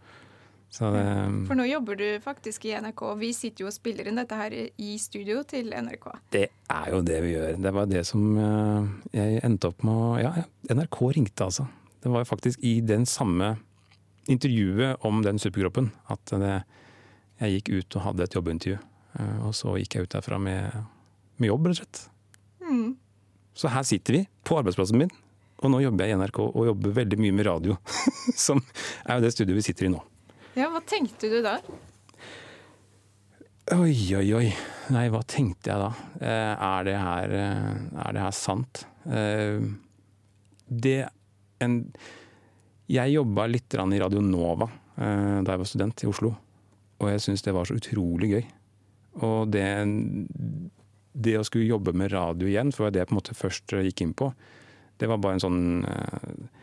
Så 0.76 0.92
det, 0.92 1.48
For 1.48 1.56
nå 1.56 1.64
jobber 1.70 1.96
du 1.96 2.20
faktisk 2.20 2.66
i 2.66 2.74
NRK. 2.76 3.16
Vi 3.22 3.30
sitter 3.34 3.64
jo 3.64 3.68
og 3.68 3.74
spiller 3.74 4.08
inn 4.10 4.16
dette 4.20 4.36
her 4.36 4.52
i 4.52 4.98
studio 5.00 5.44
til 5.48 5.72
NRK. 5.72 6.10
det 6.32 6.50
er 6.70 6.90
jo 6.92 7.02
det 7.02 7.22
vi 7.24 7.32
gjør. 7.36 7.62
Det 7.62 7.74
var 7.74 7.86
det 7.86 8.06
som 8.06 8.38
eh, 8.38 8.90
jeg 9.14 9.42
endte 9.44 9.70
opp 9.72 9.84
med 9.84 9.94
å 9.94 10.20
Ja, 10.22 10.34
NRK 10.70 11.14
ringte 11.16 11.46
altså. 11.48 11.68
Det 12.02 12.12
var 12.12 12.26
jo 12.26 12.36
faktisk 12.36 12.60
i 12.62 12.82
den 12.82 13.06
samme 13.06 13.58
intervjuet 14.28 14.98
om 15.06 15.22
den 15.24 15.38
superkroppen 15.40 15.92
at 16.10 16.26
det, 16.26 16.64
jeg 17.40 17.62
gikk 17.62 17.70
ut 17.80 17.96
og 17.96 18.02
hadde 18.10 18.24
et 18.24 18.36
jobbintervju. 18.36 18.78
Eh, 19.20 19.40
Og 19.48 19.54
så 19.54 19.78
gikk 19.80 19.96
jeg 19.96 20.04
ut 20.10 20.10
derfra 20.18 20.40
med, 20.42 20.74
med 21.42 21.52
jobb, 21.52 21.70
rett 21.70 21.78
og 21.78 21.82
slett. 21.84 22.02
Mm. 22.66 22.96
Så 23.56 23.72
her 23.72 23.86
sitter 23.88 24.20
vi, 24.20 24.26
på 24.44 24.58
arbeidsplassen 24.60 25.00
min, 25.00 25.12
og 25.64 25.72
nå 25.72 25.80
jobber 25.86 26.06
jeg 26.06 26.16
i 26.16 26.20
NRK 26.20 26.40
og 26.46 26.70
jobber 26.70 26.96
veldig 27.00 27.20
mye 27.22 27.36
med 27.36 27.48
radio. 27.48 27.78
Som 28.46 28.62
er 29.06 29.18
jo 29.18 29.26
det 29.26 29.34
studioet 29.36 29.62
vi 29.62 29.68
sitter 29.70 29.88
i 29.88 29.94
nå. 29.96 30.02
Ja, 30.56 30.70
Hva 30.72 30.82
tenkte 30.88 31.30
du 31.32 31.42
da? 31.44 31.58
Oi, 33.74 33.96
oi, 34.14 34.28
oi. 34.38 34.50
Nei, 34.94 35.08
hva 35.10 35.24
tenkte 35.26 35.72
jeg 35.72 35.82
da? 35.82 35.90
Eh, 36.20 36.52
er, 36.54 36.84
det 36.86 36.96
her, 37.02 37.32
eh, 37.34 37.72
er 38.04 38.14
det 38.14 38.22
her 38.22 38.36
sant? 38.38 38.84
Eh, 39.10 39.66
det 40.70 41.00
en, 41.64 41.80
Jeg 42.86 43.16
jobba 43.16 43.48
litt 43.50 43.74
i 43.74 43.80
Radio 43.82 44.22
Nova 44.22 44.70
da 44.96 45.52
jeg 45.52 45.60
var 45.60 45.68
student 45.68 46.04
i 46.06 46.08
Oslo. 46.08 46.30
Og 47.02 47.10
jeg 47.10 47.24
syns 47.26 47.44
det 47.44 47.56
var 47.58 47.68
så 47.68 47.76
utrolig 47.76 48.30
gøy. 48.32 48.46
Og 49.26 49.50
det, 49.52 49.66
det 51.16 51.38
å 51.40 51.46
skulle 51.48 51.70
jobbe 51.70 51.96
med 51.96 52.12
radio 52.14 52.50
igjen, 52.50 52.74
for 52.76 52.92
det 52.92 53.04
jeg 53.04 53.10
på 53.10 53.16
en 53.16 53.22
måte 53.22 53.38
først 53.38 53.76
gikk 53.88 54.04
inn 54.04 54.14
på, 54.18 54.30
det 55.00 55.10
var 55.12 55.20
bare 55.24 55.38
en 55.38 55.44
sånn 55.44 55.64
eh, 55.88 56.62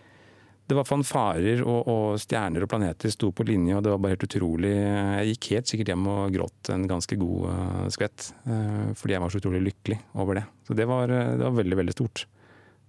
det 0.73 0.77
var 0.79 0.87
fanfarer 0.89 1.61
og, 1.67 1.89
og 1.91 2.21
stjerner 2.23 2.65
og 2.65 2.71
planeter 2.71 3.13
sto 3.13 3.29
på 3.35 3.45
linje, 3.45 3.75
og 3.77 3.83
det 3.85 3.91
var 3.93 3.99
bare 4.01 4.15
helt 4.15 4.25
utrolig. 4.25 4.71
Jeg 4.73 5.33
gikk 5.33 5.49
helt 5.53 5.69
sikkert 5.69 5.91
hjem 5.93 6.07
og 6.09 6.37
gråt 6.37 6.71
en 6.73 6.87
ganske 6.89 7.19
god 7.21 7.49
uh, 7.51 7.83
skvett, 7.93 8.29
uh, 8.47 8.93
fordi 8.97 9.17
jeg 9.17 9.25
var 9.25 9.35
så 9.35 9.41
utrolig 9.43 9.61
lykkelig 9.67 9.99
over 10.23 10.39
det. 10.39 10.45
Så 10.65 10.77
det 10.79 10.87
var, 10.89 11.13
det 11.13 11.43
var 11.43 11.59
veldig, 11.59 11.79
veldig 11.83 11.97
stort. 11.97 12.25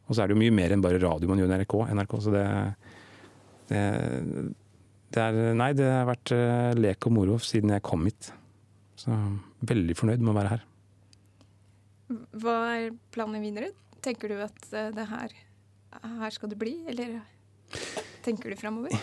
Og 0.08 0.14
så 0.14 0.24
er 0.24 0.30
det 0.30 0.38
jo 0.38 0.44
mye 0.44 0.56
mer 0.56 0.76
enn 0.76 0.86
bare 0.86 1.02
radio 1.02 1.32
man 1.32 1.42
gjør 1.42 1.52
i 1.52 1.60
NRK, 1.60 1.76
NRK 1.98 2.16
så 2.24 2.36
det, 2.38 2.46
det, 3.72 3.84
det 5.18 5.26
er 5.26 5.60
Nei, 5.60 5.72
det 5.76 5.90
har 5.90 6.08
vært 6.08 6.36
lek 6.80 7.10
og 7.10 7.18
moro 7.18 7.40
siden 7.42 7.74
jeg 7.74 7.84
kom 7.84 8.06
hit. 8.08 8.32
Så 9.00 9.18
veldig 9.66 9.98
fornøyd 9.98 10.24
med 10.24 10.32
å 10.36 10.38
være 10.38 10.56
her. 10.56 10.70
Hva 12.12 12.58
er 12.76 12.94
planen 13.14 13.44
videre? 13.44 13.72
Tenker 14.04 14.32
du 14.34 14.40
at 14.44 14.66
eh, 14.76 14.92
det 14.96 15.08
her, 15.10 15.34
her 16.04 16.36
skal 16.36 16.52
du 16.52 16.58
bli, 16.60 16.76
eller 16.92 17.22
tenker 18.26 18.52
du 18.52 18.60
framover? 18.60 18.96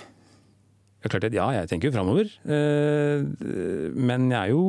Det 1.01 1.31
er 1.31 1.37
ja, 1.39 1.47
jeg 1.57 1.71
tenker 1.71 1.89
jo 1.89 1.97
framover. 1.97 2.29
Eh, 2.45 3.25
men 3.97 4.29
jeg 4.29 4.41
er 4.41 4.53
jo, 4.53 4.65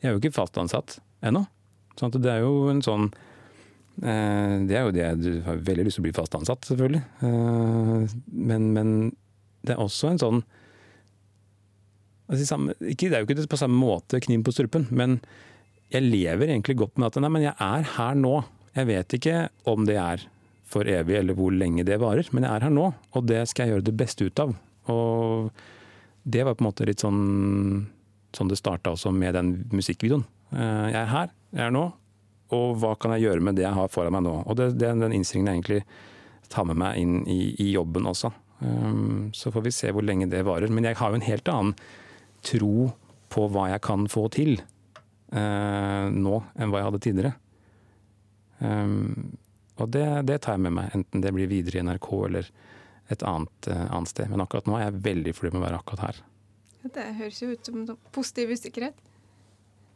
jeg 0.00 0.10
er 0.10 0.16
jo 0.16 0.22
ikke 0.22 0.34
fast 0.34 0.58
ansatt 0.58 0.98
ennå. 1.22 1.44
Sånn 2.00 2.14
det 2.16 2.32
er 2.32 2.42
jo 2.42 2.70
en 2.72 2.80
sånn 2.80 3.10
eh, 4.00 4.54
Det 4.64 4.76
er 4.78 4.86
jo 4.86 4.92
det 4.94 5.08
du 5.20 5.30
har 5.44 5.58
veldig 5.66 5.84
lyst 5.86 5.98
til 5.98 6.02
å 6.02 6.08
bli 6.08 6.16
fast 6.16 6.34
ansatt, 6.38 6.64
selvfølgelig. 6.66 7.02
Men, 8.30 8.70
men 8.74 8.96
det 9.66 9.76
er 9.76 9.82
også 9.82 10.10
en 10.10 10.20
sånn 10.22 10.40
altså, 12.30 12.58
Det 12.80 13.10
er 13.10 13.20
jo 13.20 13.28
ikke 13.28 13.46
på 13.52 13.60
samme 13.60 13.78
måte 13.78 14.22
kniv 14.24 14.46
på 14.46 14.54
strupen, 14.56 14.88
men 14.90 15.20
jeg 15.90 16.06
lever 16.06 16.52
egentlig 16.52 16.76
godt 16.80 16.98
med 16.98 17.08
at 17.10 17.20
nei, 17.22 17.30
men 17.32 17.46
jeg 17.48 17.54
er 17.58 17.86
her 17.96 18.18
nå. 18.18 18.36
Jeg 18.76 18.86
vet 18.86 19.16
ikke 19.18 19.36
om 19.70 19.86
det 19.88 19.96
er 19.98 20.22
for 20.70 20.86
evig 20.86 21.16
eller 21.18 21.34
hvor 21.34 21.50
lenge 21.50 21.82
det 21.86 21.98
varer, 21.98 22.28
men 22.30 22.46
jeg 22.46 22.52
er 22.54 22.66
her 22.68 22.74
nå, 22.74 22.90
og 22.94 23.24
det 23.26 23.40
skal 23.50 23.66
jeg 23.66 23.74
gjøre 23.74 23.86
det 23.88 23.96
beste 23.98 24.28
ut 24.28 24.42
av. 24.42 24.52
Og 24.92 25.50
det 26.30 26.44
var 26.46 26.54
på 26.54 26.62
en 26.62 26.68
måte 26.70 26.86
litt 26.86 27.02
sånn 27.02 27.88
sånn 28.36 28.50
det 28.52 28.60
starta 28.60 28.92
også 28.94 29.10
med 29.10 29.34
den 29.34 29.48
musikkvideoen. 29.74 30.22
Eh, 30.54 30.86
Jeg 30.92 31.00
er 31.00 31.10
her, 31.10 31.32
jeg 31.50 31.64
er 31.66 31.74
nå, 31.74 31.88
og 32.54 32.76
hva 32.78 32.94
kan 32.98 33.16
jeg 33.16 33.26
gjøre 33.26 33.42
med 33.42 33.58
det 33.58 33.64
jeg 33.64 33.74
har 33.74 33.90
foran 33.90 34.14
meg 34.14 34.22
nå? 34.26 34.36
Og 34.46 34.56
det, 34.58 34.68
det 34.78 34.92
den 35.00 35.16
innstillingen 35.16 35.50
jeg 35.50 35.58
egentlig 35.58 35.82
tar 36.50 36.66
med 36.70 36.78
meg 36.78 36.98
inn 36.98 37.16
i, 37.30 37.54
i 37.58 37.72
jobben 37.72 38.06
også. 38.10 38.30
Um, 38.60 39.30
Så 39.34 39.50
får 39.54 39.64
vi 39.66 39.72
se 39.74 39.90
hvor 39.94 40.04
lenge 40.06 40.28
det 40.30 40.44
varer. 40.46 40.70
Men 40.70 40.86
jeg 40.86 40.98
har 40.98 41.10
jo 41.10 41.18
en 41.18 41.26
helt 41.26 41.50
annen 41.50 41.74
tro 42.46 42.90
på 43.30 43.46
hva 43.50 43.68
jeg 43.72 43.82
kan 43.86 44.06
få 44.10 44.28
til 44.34 44.60
nå 45.30 46.40
enn 46.58 46.72
hva 46.72 46.80
jeg 46.80 46.88
hadde 46.88 47.02
tidligere. 47.04 47.32
Um, 48.60 49.36
og 49.80 49.88
det, 49.94 50.04
det 50.28 50.40
tar 50.44 50.58
jeg 50.58 50.64
med 50.66 50.74
meg, 50.76 50.90
enten 50.96 51.22
det 51.24 51.32
blir 51.32 51.48
videre 51.50 51.80
i 51.80 51.84
NRK 51.86 52.08
eller 52.28 52.50
et 53.10 53.22
annet, 53.26 53.68
eh, 53.70 53.86
annet 53.90 54.10
sted. 54.12 54.28
Men 54.30 54.44
akkurat 54.44 54.68
nå 54.68 54.76
er 54.78 54.86
jeg 54.86 55.02
veldig 55.06 55.34
fornøyd 55.36 55.56
med 55.56 55.62
å 55.62 55.66
være 55.66 55.78
akkurat 55.80 56.04
her. 56.04 56.18
Det 56.94 57.06
høres 57.18 57.40
jo 57.42 57.50
ut 57.52 57.66
som 57.70 57.86
sånn 57.88 58.00
positiv 58.14 58.52
usikkerhet. 58.54 59.00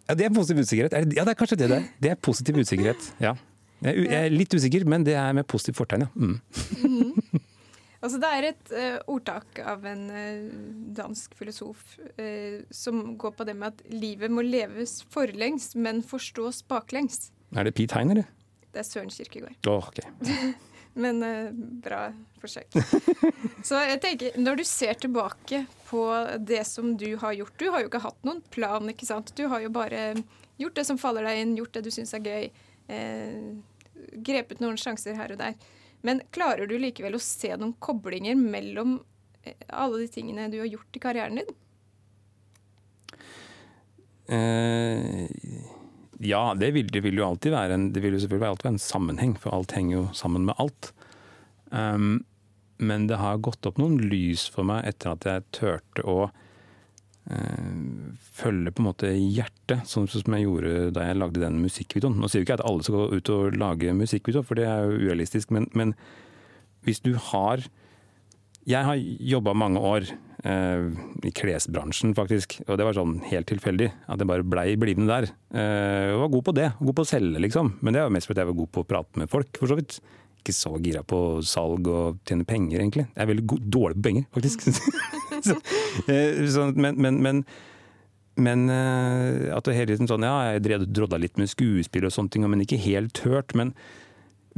Ja, 0.08 0.16
det 0.18 0.26
er 0.26 0.34
positiv 0.34 0.64
usikkerhet. 0.64 0.96
Er 0.96 1.06
Ja, 1.16 1.24
det 1.24 1.32
er 1.34 1.38
kanskje 1.38 1.58
det 1.60 1.68
det 1.70 1.76
er. 1.78 1.90
Det 2.00 2.10
er 2.12 2.20
positiv 2.20 2.58
usikkerhet, 2.60 3.10
ja. 3.22 3.34
Jeg 3.84 3.92
er, 3.92 4.04
jeg 4.08 4.26
er 4.26 4.32
litt 4.32 4.54
usikker, 4.54 4.84
men 4.88 5.04
det 5.04 5.14
er 5.20 5.32
med 5.36 5.46
positivt 5.46 5.76
fortegn, 5.76 6.06
ja. 6.06 6.10
Mm. 6.16 6.40
Altså, 8.04 8.20
det 8.20 8.30
er 8.30 8.46
et 8.50 8.72
uh, 8.76 8.98
ordtak 9.14 9.58
av 9.64 9.84
en 9.88 10.02
uh, 10.12 10.56
dansk 10.96 11.32
filosof 11.38 11.96
uh, 12.18 12.60
som 12.68 13.14
går 13.20 13.32
på 13.38 13.46
det 13.48 13.54
med 13.56 13.72
at 13.72 13.94
livet 13.94 14.32
må 14.32 14.44
leves 14.44 14.98
forlengs, 15.14 15.70
men 15.72 16.02
forstås 16.04 16.60
baklengs. 16.68 17.30
Er 17.56 17.64
det 17.64 17.72
Pete 17.78 17.96
Heiner, 17.96 18.20
det? 18.20 18.26
Det 18.74 18.82
er 18.82 18.88
Søren 18.90 19.12
Kirkegård. 19.14 19.56
Åh, 19.70 19.88
ok. 19.88 20.02
Men 20.94 21.18
bra 21.82 22.04
forsøk. 22.38 22.70
Så 23.66 23.80
jeg 23.82 23.98
tenker, 24.02 24.36
når 24.38 24.60
du 24.60 24.62
ser 24.68 24.94
tilbake 25.02 25.64
på 25.88 26.04
det 26.38 26.60
som 26.70 26.92
du 26.94 27.16
har 27.18 27.34
gjort 27.34 27.56
Du 27.58 27.64
har 27.74 27.82
jo 27.82 27.88
ikke 27.88 28.02
hatt 28.04 28.20
noen 28.22 28.38
plan, 28.54 28.86
ikke 28.92 29.08
sant? 29.08 29.32
Du 29.34 29.48
har 29.50 29.64
jo 29.64 29.72
bare 29.74 30.12
gjort 30.60 30.78
det 30.78 30.84
som 30.86 31.00
faller 31.02 31.26
deg 31.26 31.40
inn, 31.42 31.56
gjort 31.58 31.74
det 31.74 31.82
du 31.88 31.90
syns 31.94 32.14
er 32.14 32.22
gøy. 32.22 32.46
Grepet 34.22 34.62
noen 34.62 34.78
sjanser 34.78 35.18
her 35.18 35.34
og 35.34 35.42
der. 35.42 35.58
Men 36.04 36.20
klarer 36.36 36.68
du 36.68 36.76
likevel 36.80 37.16
å 37.16 37.22
se 37.22 37.54
noen 37.56 37.74
koblinger 37.82 38.36
mellom 38.36 38.98
eh, 39.42 39.56
alle 39.72 40.02
de 40.04 40.10
tingene 40.12 40.50
du 40.52 40.58
har 40.60 40.68
gjort 40.68 40.98
i 40.98 41.02
karrieren 41.02 41.40
din? 41.40 41.54
Uh, 44.24 45.24
ja, 46.24 46.44
det 46.56 46.70
vil, 46.76 46.88
det 46.92 47.02
vil 47.04 47.18
jo 47.20 47.26
alltid 47.26 47.52
være 47.52 47.76
en, 47.76 47.88
det 47.92 48.04
vil 48.04 48.16
jo 48.16 48.22
selvfølgelig 48.22 48.50
alltid 48.50 48.68
være 48.68 48.76
en 48.76 48.86
sammenheng, 48.86 49.34
for 49.40 49.56
alt 49.56 49.74
henger 49.76 49.96
jo 49.96 50.04
sammen 50.16 50.46
med 50.48 50.60
alt. 50.62 50.92
Um, 51.72 52.22
men 52.76 53.08
det 53.08 53.20
har 53.20 53.42
gått 53.44 53.66
opp 53.68 53.80
noen 53.80 53.98
lys 54.10 54.46
for 54.52 54.66
meg 54.68 54.86
etter 54.88 55.14
at 55.14 55.28
jeg 55.28 55.48
turte 55.56 56.04
å 56.04 56.28
følge 57.24 58.72
på 58.74 58.82
en 58.82 58.88
måte 58.90 59.10
hjertet, 59.14 59.86
sånn 59.88 60.08
som 60.10 60.34
jeg 60.36 60.44
gjorde 60.44 60.90
da 60.92 61.06
jeg 61.08 61.16
lagde 61.16 61.40
den 61.40 61.62
musikkvideoen. 61.62 62.18
Nå 62.20 62.28
sier 62.28 62.42
jo 62.42 62.48
ikke 62.48 62.58
at 62.58 62.66
alle 62.68 62.84
skal 62.84 62.98
gå 62.98 63.06
ut 63.16 63.32
og 63.32 63.56
lage 63.60 63.94
musikkvideo, 63.96 64.44
for 64.44 64.60
det 64.60 64.66
er 64.68 64.84
jo 64.84 64.98
urealistisk, 65.06 65.54
men, 65.54 65.70
men 65.72 65.94
hvis 66.84 67.00
du 67.04 67.14
har 67.30 67.64
Jeg 68.64 68.80
har 68.80 68.96
jobba 68.96 69.52
mange 69.52 69.76
år 69.76 70.06
eh, 70.48 70.86
i 71.20 71.32
klesbransjen, 71.36 72.14
faktisk, 72.16 72.54
og 72.64 72.78
det 72.80 72.86
var 72.88 72.96
sånn 72.96 73.18
helt 73.28 73.44
tilfeldig. 73.50 73.90
At 74.08 74.22
jeg 74.22 74.30
bare 74.30 74.46
blei 74.48 74.70
blivende 74.80 75.12
der. 75.12 75.26
Eh, 75.52 76.12
og 76.14 76.22
var 76.22 76.30
god 76.32 76.46
på 76.46 76.54
det, 76.56 76.70
god 76.80 76.96
på 76.96 77.04
å 77.04 77.10
selge, 77.10 77.42
liksom. 77.44 77.74
Men 77.84 77.92
det 77.92 78.06
var 78.06 78.14
mest 78.16 78.30
fordi 78.30 78.40
jeg 78.40 78.48
var 78.48 78.56
god 78.62 78.72
på 78.72 78.80
å 78.80 78.88
prate 78.88 79.20
med 79.20 79.28
folk, 79.28 79.52
for 79.60 79.68
så 79.68 79.76
vidt. 79.76 79.98
Ikke 80.40 80.56
så 80.56 80.72
gira 80.80 81.04
på 81.04 81.20
salg 81.44 81.92
og 81.92 82.24
tjene 82.24 82.48
penger, 82.48 82.80
egentlig. 82.80 83.04
Jeg 83.10 83.20
er 83.20 83.30
veldig 83.34 83.46
god, 83.52 83.68
dårlig 83.76 84.00
på 84.00 84.06
penger, 84.08 84.26
faktisk. 84.32 84.64
så, 85.44 85.56
eh, 86.08 86.72
men, 86.74 86.98
men, 87.00 87.22
men 87.22 87.44
men 88.34 88.64
eh, 88.66 89.52
at 89.54 89.62
det 89.68 89.76
hele 89.76 89.94
tiden 89.94 90.08
sånn, 90.10 90.24
ja, 90.26 90.56
jeg 90.56 90.80
drodla 90.90 91.20
litt 91.22 91.36
med 91.38 91.46
skuespill 91.52 92.08
og 92.08 92.14
sånne 92.16 92.32
ting, 92.34 92.46
men 92.50 92.64
ikke 92.64 92.80
helt 92.82 93.20
hørt. 93.22 93.54
Men 93.54 93.70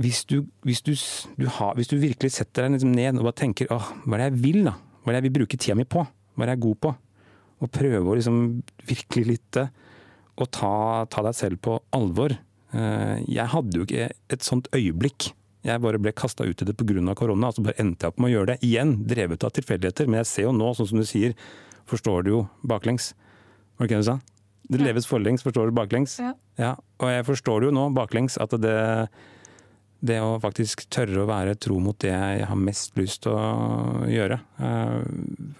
hvis 0.00 0.22
du, 0.30 0.38
hvis 0.64 0.80
du, 0.86 0.94
du 1.36 1.44
har, 1.58 1.74
hvis 1.76 1.90
du 1.92 1.98
virkelig 2.00 2.32
setter 2.38 2.64
deg 2.64 2.78
liksom 2.78 2.94
ned 2.96 3.20
og 3.20 3.26
bare 3.28 3.36
tenker 3.42 3.68
åh, 3.76 3.90
hva 4.06 4.16
er 4.16 4.22
det 4.22 4.28
jeg 4.30 4.40
vil 4.46 4.62
da? 4.70 4.72
Hva 5.02 5.12
er 5.12 5.18
det 5.18 5.20
jeg 5.20 5.26
vil 5.28 5.36
bruke 5.42 5.60
tida 5.60 5.76
mi 5.76 5.84
på? 5.84 6.06
Hva 6.08 6.46
er 6.46 6.48
det 6.48 6.54
jeg 6.54 6.60
er 6.62 6.64
god 6.64 6.80
på? 6.86 6.94
Og 7.66 7.72
prøve 7.76 8.00
å 8.12 8.16
liksom 8.16 8.40
virkelig 8.88 9.26
lytte 9.34 9.66
og 10.40 10.50
ta, 10.52 10.72
ta 11.12 11.24
deg 11.28 11.36
selv 11.36 11.60
på 11.64 11.76
alvor. 11.96 12.32
Eh, 12.72 13.14
Jeg 13.28 13.52
hadde 13.52 13.76
jo 13.76 13.84
ikke 13.84 14.08
et 14.32 14.44
sånt 14.44 14.72
øyeblikk. 14.76 15.30
Jeg 15.66 15.82
bare 15.82 15.98
ble 15.98 16.12
kasta 16.14 16.46
ut 16.46 16.62
i 16.62 16.68
det 16.68 16.76
pga. 16.78 17.14
korona, 17.18 17.48
og 17.48 17.54
så 17.56 17.64
bare 17.66 17.80
endte 17.82 18.06
jeg 18.06 18.14
opp 18.14 18.20
med 18.22 18.30
å 18.30 18.34
gjøre 18.36 18.52
det 18.54 18.58
igjen. 18.62 18.96
Drevet 19.06 19.44
av 19.44 19.50
tilfeldigheter. 19.50 20.06
Men 20.06 20.22
jeg 20.22 20.30
ser 20.30 20.42
jo 20.46 20.52
nå, 20.54 20.72
sånn 20.78 20.90
som 20.92 20.98
du 21.02 21.04
sier, 21.04 21.34
forstår 21.90 22.24
du 22.24 22.30
jo 22.30 22.40
baklengs. 22.62 23.14
Var 23.76 23.86
det 23.86 23.90
ikke 23.90 23.98
det 23.98 24.06
du 24.06 24.10
sa? 24.12 24.18
Det 24.66 24.82
leves 24.82 25.06
forlengs, 25.06 25.42
forstår 25.46 25.70
du 25.70 25.76
baklengs? 25.76 26.18
Ja. 26.18 26.34
Ja, 26.58 26.72
og 27.02 27.10
jeg 27.12 27.26
forstår 27.28 27.60
det 27.60 27.68
jo 27.68 27.74
nå 27.76 27.90
baklengs 27.94 28.38
at 28.40 28.54
det, 28.58 28.76
det 30.04 30.18
å 30.20 30.36
faktisk 30.42 30.84
tørre 30.92 31.22
å 31.22 31.28
være 31.28 31.56
tro 31.60 31.78
mot 31.82 31.96
det 32.02 32.12
jeg 32.12 32.46
har 32.50 32.60
mest 32.60 32.96
lyst 33.00 33.22
til 33.24 33.32
å 33.32 34.04
gjøre, 34.10 34.38
uh, 34.60 35.00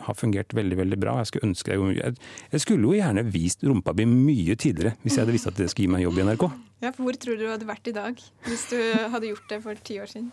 har 0.07 0.19
fungert 0.19 0.55
veldig 0.57 0.79
veldig 0.83 1.01
bra. 1.01 1.17
Jeg 1.23 1.31
skulle 1.33 1.51
ønske 1.51 1.77
jeg, 1.77 2.15
jeg 2.53 2.65
skulle 2.65 2.91
jo 2.91 2.99
gjerne 2.99 3.27
vist 3.33 3.65
rumpa 3.67 3.97
mi 3.97 4.07
mye 4.11 4.57
tidligere, 4.61 4.97
hvis 5.03 5.17
jeg 5.17 5.25
hadde 5.25 5.37
visst 5.37 5.51
at 5.51 5.59
det 5.61 5.71
skulle 5.73 5.89
gi 5.89 5.95
meg 5.97 6.07
jobb 6.07 6.21
i 6.21 6.29
NRK. 6.29 6.47
Ja, 6.85 6.93
for 6.93 7.07
Hvor 7.07 7.17
tror 7.17 7.39
du 7.39 7.47
du 7.47 7.51
hadde 7.51 7.69
vært 7.69 7.89
i 7.89 7.95
dag 7.97 8.19
hvis 8.45 8.67
du 8.69 8.79
hadde 9.13 9.31
gjort 9.31 9.53
det 9.53 9.61
for 9.65 9.85
ti 9.87 10.01
år 10.03 10.11
siden? 10.13 10.33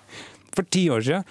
For 0.54 0.68
ti 0.68 0.90
år 0.92 1.06
siden 1.06 1.30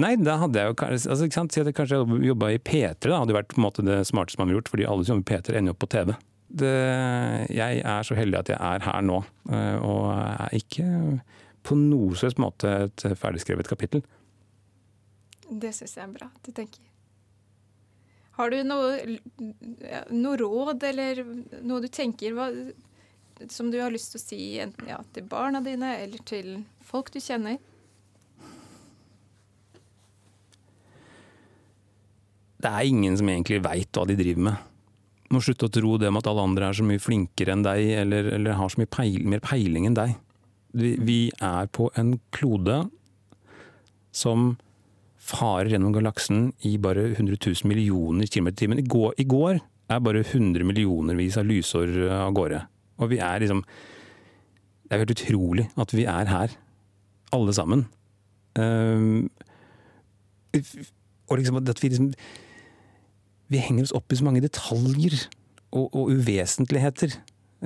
Nei, 0.00 0.14
da 0.20 0.36
hadde 0.40 0.60
jeg 0.60 0.70
jo 0.70 0.76
altså, 0.86 1.26
ikke 1.26 1.36
sant? 1.36 1.52
Si 1.52 1.60
at 1.60 1.68
jeg 1.68 1.76
kanskje 1.76 1.98
jobba 2.24 2.52
i 2.54 2.60
P3, 2.62 3.10
da 3.10 3.18
hadde 3.20 3.34
vært 3.36 3.50
på 3.52 3.58
en 3.60 3.66
måte 3.66 3.84
det 3.84 3.98
smarteste 4.08 4.40
man 4.40 4.48
ville 4.48 4.60
gjort, 4.60 4.70
fordi 4.72 4.86
alle 4.88 5.04
som 5.04 5.18
jobber 5.18 5.26
i 5.26 5.32
P3 5.34 5.58
ender 5.58 5.74
opp 5.74 5.80
på 5.82 5.90
TV. 5.92 6.12
Det, 6.60 6.70
jeg 7.54 7.82
er 7.86 8.06
så 8.06 8.16
heldig 8.18 8.38
at 8.40 8.52
jeg 8.52 8.58
er 8.58 8.86
her 8.86 9.04
nå, 9.06 9.18
uh, 9.50 9.76
og 9.86 10.06
er 10.14 10.56
ikke 10.56 10.86
på 11.70 11.78
noe 11.78 12.18
slags 12.18 12.38
måte 12.42 12.70
et 12.88 13.06
ferdigskrevet 13.18 13.70
kapittel. 13.70 14.02
Det 15.50 15.72
syns 15.74 15.96
jeg 15.96 16.04
er 16.04 16.14
bra 16.14 16.30
at 16.30 16.46
du 16.46 16.54
tenker. 16.54 16.86
Har 18.38 18.52
du 18.52 18.62
noe, 18.64 19.18
noe 20.14 20.36
råd 20.40 20.86
eller 20.88 21.24
noe 21.66 21.82
du 21.84 21.90
tenker 21.92 22.32
hva, 22.36 22.46
som 23.52 23.68
du 23.72 23.80
har 23.82 23.92
lyst 23.92 24.14
til 24.14 24.20
å 24.20 24.22
si 24.22 24.40
enten 24.62 24.88
ja, 24.88 25.00
til 25.12 25.26
barna 25.28 25.60
dine 25.64 25.92
eller 26.00 26.22
til 26.28 26.62
folk 26.86 27.10
du 27.12 27.20
kjenner? 27.20 27.58
Det 32.60 32.70
er 32.70 32.88
ingen 32.88 33.16
som 33.16 33.28
egentlig 33.32 33.62
veit 33.64 33.96
hva 33.96 34.06
de 34.08 34.16
driver 34.18 34.46
med. 34.50 34.66
Du 35.28 35.36
må 35.36 35.44
slutte 35.44 35.68
å 35.68 35.72
tro 35.72 35.94
det 36.00 36.10
med 36.10 36.22
at 36.22 36.32
alle 36.32 36.44
andre 36.48 36.68
er 36.68 36.76
så 36.76 36.84
mye 36.86 37.00
flinkere 37.00 37.54
enn 37.54 37.64
deg, 37.64 37.92
eller, 38.02 38.32
eller 38.36 38.58
har 38.58 38.72
så 38.72 38.80
mye 38.80 38.90
peil, 38.90 39.20
mer 39.28 39.44
peiling 39.44 39.86
enn 39.88 39.96
deg. 39.96 40.16
Vi, 40.72 41.20
er 41.42 41.70
på 41.74 41.90
en 41.98 42.14
klode 42.34 42.84
som 44.14 44.54
farer 45.20 45.70
gjennom 45.72 45.94
galaksen 45.94 46.50
i 46.66 46.76
bare 46.82 47.10
100 47.12 47.36
000 47.36 47.68
millioner 47.70 48.26
km 48.30 48.50
i 48.50 48.56
timen. 48.62 48.82
I 48.82 48.86
går, 48.86 49.14
I 49.18 49.26
går 49.28 49.60
er 49.90 50.02
bare 50.02 50.22
100 50.22 50.66
millionervis 50.66 51.38
av 51.40 51.48
lysår 51.48 51.96
av 52.14 52.34
gårde. 52.34 52.62
Og 53.00 53.10
vi 53.10 53.18
er 53.18 53.42
liksom 53.42 53.64
Det 54.90 54.96
er 54.96 55.04
helt 55.04 55.14
utrolig 55.14 55.68
at 55.78 55.92
vi 55.94 56.04
er 56.04 56.26
her, 56.26 56.54
alle 57.32 57.52
sammen. 57.54 57.84
Um, 58.58 59.30
og 61.30 61.38
liksom 61.38 61.60
at 61.60 61.82
vi 61.82 61.88
liksom 61.88 62.08
vi 63.50 63.58
henger 63.58 63.86
oss 63.86 63.94
opp 63.94 64.12
i 64.12 64.18
så 64.18 64.26
mange 64.26 64.42
detaljer 64.44 65.16
og, 65.74 65.90
og 65.94 66.10
uvesentligheter. 66.14 67.16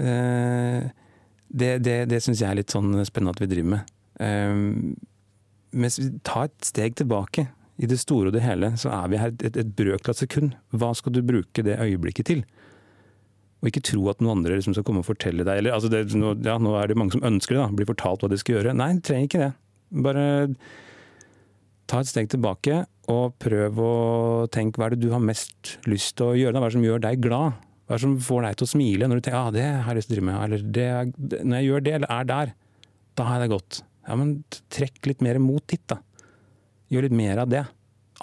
Eh, 0.00 0.86
det 1.54 1.72
det, 1.86 1.98
det 2.10 2.20
syns 2.24 2.42
jeg 2.42 2.50
er 2.50 2.60
litt 2.60 2.74
sånn 2.74 2.96
spennende 3.06 3.34
at 3.36 3.42
vi 3.42 3.50
driver 3.50 3.76
med. 3.76 3.92
Um, 4.18 4.94
mens 5.74 5.98
vi 6.00 6.10
tar 6.26 6.48
et 6.50 6.66
steg 6.66 6.98
tilbake. 7.00 7.48
I 7.82 7.88
det 7.90 7.98
store 7.98 8.30
og 8.30 8.36
det 8.36 8.44
hele 8.44 8.68
så 8.78 8.92
er 8.94 9.08
vi 9.10 9.18
her 9.18 9.32
et, 9.42 9.56
et 9.58 9.80
av 9.96 10.14
sekund. 10.14 10.54
Hva 10.70 10.92
skal 10.94 11.16
du 11.16 11.24
bruke 11.26 11.64
det 11.66 11.80
øyeblikket 11.82 12.28
til? 12.30 12.44
Og 13.64 13.70
ikke 13.70 13.82
tro 13.88 14.04
at 14.12 14.20
noen 14.22 14.38
andre 14.38 14.58
liksom 14.58 14.76
skal 14.76 14.86
komme 14.86 15.02
og 15.02 15.08
fortelle 15.08 15.42
deg 15.46 15.58
eller, 15.58 15.74
altså 15.74 15.90
det, 15.90 16.04
nå, 16.14 16.36
ja, 16.44 16.58
nå 16.60 16.76
er 16.78 16.90
det 16.90 16.98
mange 17.00 17.16
som 17.16 17.24
ønsker 17.26 17.56
det, 17.56 17.66
blir 17.74 17.88
fortalt 17.88 18.22
hva 18.22 18.30
de 18.30 18.38
skal 18.38 18.58
gjøre. 18.58 18.74
Nei, 18.78 18.92
du 18.98 19.02
trenger 19.08 19.30
ikke 19.30 19.42
det. 19.42 19.52
Bare 20.04 20.26
ta 21.90 22.00
et 22.00 22.10
steg 22.10 22.30
tilbake 22.32 22.84
og 23.10 23.34
prøv 23.42 23.80
å 23.82 23.94
tenke 24.54 24.80
hva 24.80 24.88
er 24.88 24.94
det 24.94 25.02
du 25.02 25.10
har 25.14 25.24
mest 25.24 25.78
lyst 25.90 26.14
til 26.20 26.30
å 26.30 26.38
gjøre? 26.38 26.60
Hva 26.60 26.68
er 26.68 26.70
det 26.70 26.78
som 26.78 26.86
gjør 26.86 27.02
deg 27.08 27.24
glad? 27.24 27.64
Hva 27.84 27.94
er 27.94 28.00
det 28.00 28.04
som 28.06 28.14
får 28.24 28.46
deg 28.46 28.58
til 28.58 28.66
å 28.66 28.70
smile 28.70 29.08
når 29.08 29.18
du 29.18 29.24
tenker 29.26 29.40
ah, 29.40 29.50
det 29.52 29.64
har 29.84 29.90
jeg 29.92 29.98
lyst 29.98 30.08
til 30.08 30.14
å 30.14 30.18
drive 30.18 30.28
med? 30.30 30.38
Eller 30.46 30.62
det, 30.76 30.86
det, 31.16 31.40
når 31.44 31.58
jeg 31.58 31.68
gjør 31.68 31.84
det, 31.84 31.92
eller 31.98 32.14
er 32.14 32.30
der, 32.30 32.54
da 33.14 33.26
har 33.28 33.36
jeg 33.36 33.44
det 33.44 33.52
godt. 33.52 33.80
Ja, 34.04 34.16
men 34.20 34.30
trekk 34.72 35.10
litt 35.10 35.24
mer 35.24 35.40
mot 35.42 35.66
ditt, 35.68 35.84
da. 35.92 35.98
Gjør 36.92 37.06
litt 37.08 37.16
mer 37.16 37.42
av 37.44 37.52
det. 37.52 37.64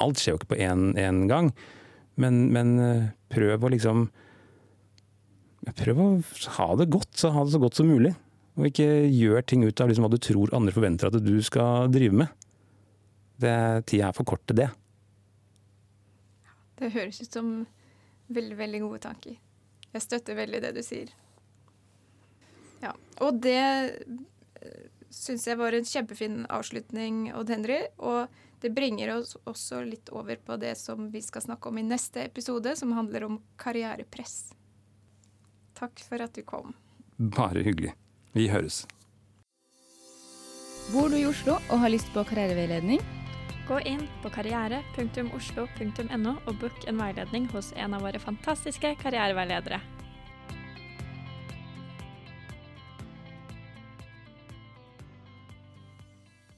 Alt 0.02 0.22
skjer 0.22 0.34
jo 0.34 0.42
ikke 0.42 0.54
på 0.56 0.60
én 0.64 1.22
gang, 1.30 1.52
men, 2.22 2.42
men 2.54 2.74
eh, 2.82 3.08
prøv 3.34 3.68
å 3.68 3.72
liksom 3.74 4.10
Prøv 5.78 6.00
å 6.02 6.06
ha 6.56 6.66
det 6.74 6.88
godt, 6.90 7.12
så 7.22 7.30
ha 7.36 7.44
det 7.46 7.54
så 7.54 7.60
godt 7.62 7.78
som 7.78 7.86
mulig. 7.86 8.16
Og 8.58 8.66
ikke 8.72 8.88
gjør 9.14 9.44
ting 9.46 9.62
ut 9.62 9.82
av 9.84 9.92
liksom 9.92 10.08
hva 10.08 10.10
du 10.10 10.18
tror 10.18 10.50
andre 10.58 10.74
forventer 10.74 11.12
at 11.12 11.20
du 11.22 11.36
skal 11.46 11.86
drive 11.94 12.18
med. 12.24 12.48
Det, 13.38 13.54
tida 13.86 14.10
er 14.10 14.16
for 14.18 14.26
kort 14.26 14.42
til 14.50 14.58
det. 14.58 14.68
Det 16.82 16.90
høres 16.96 17.22
ut 17.22 17.38
som 17.38 17.54
veldig, 18.34 18.58
veldig 18.58 18.82
gode 18.88 19.04
tanker. 19.06 19.38
Jeg 19.92 20.06
støtter 20.06 20.38
veldig 20.38 20.62
det 20.64 20.76
du 20.78 20.82
sier. 20.86 21.12
Ja, 22.82 22.94
og 23.22 23.42
det 23.44 23.62
syns 25.12 25.46
jeg 25.48 25.60
var 25.60 25.76
en 25.76 25.88
kjempefin 25.88 26.46
avslutning, 26.50 27.28
Odd 27.36 27.52
Henry. 27.54 27.82
Og 28.00 28.32
det 28.62 28.74
bringer 28.76 29.16
oss 29.18 29.36
også 29.50 29.84
litt 29.86 30.12
over 30.14 30.40
på 30.46 30.58
det 30.62 30.76
som 30.80 31.10
vi 31.14 31.22
skal 31.26 31.46
snakke 31.46 31.70
om 31.70 31.82
i 31.82 31.86
neste 31.86 32.26
episode, 32.26 32.76
som 32.80 32.94
handler 32.98 33.28
om 33.28 33.40
karrierepress. 33.62 34.54
Takk 35.78 36.04
for 36.06 36.22
at 36.22 36.36
du 36.38 36.44
kom. 36.46 36.76
Bare 37.18 37.64
hyggelig. 37.66 37.96
Vi 38.38 38.48
høres. 38.52 38.86
Bor 40.92 41.12
du 41.12 41.18
i 41.20 41.26
Oslo 41.28 41.58
og 41.70 41.82
har 41.84 41.92
lyst 41.94 42.10
på 42.16 42.24
karriereveiledning? 42.28 43.02
Gå 43.72 43.78
inn 43.88 44.02
på 44.20 44.28
karriere.oslo.no 44.36 46.34
og 46.44 46.58
book 46.60 46.82
en 46.92 46.98
veiledning 47.00 47.46
hos 47.54 47.72
en 47.80 47.96
av 47.96 48.04
våre 48.04 48.20
fantastiske 48.20 48.98
karriereveiledere. 49.00 49.80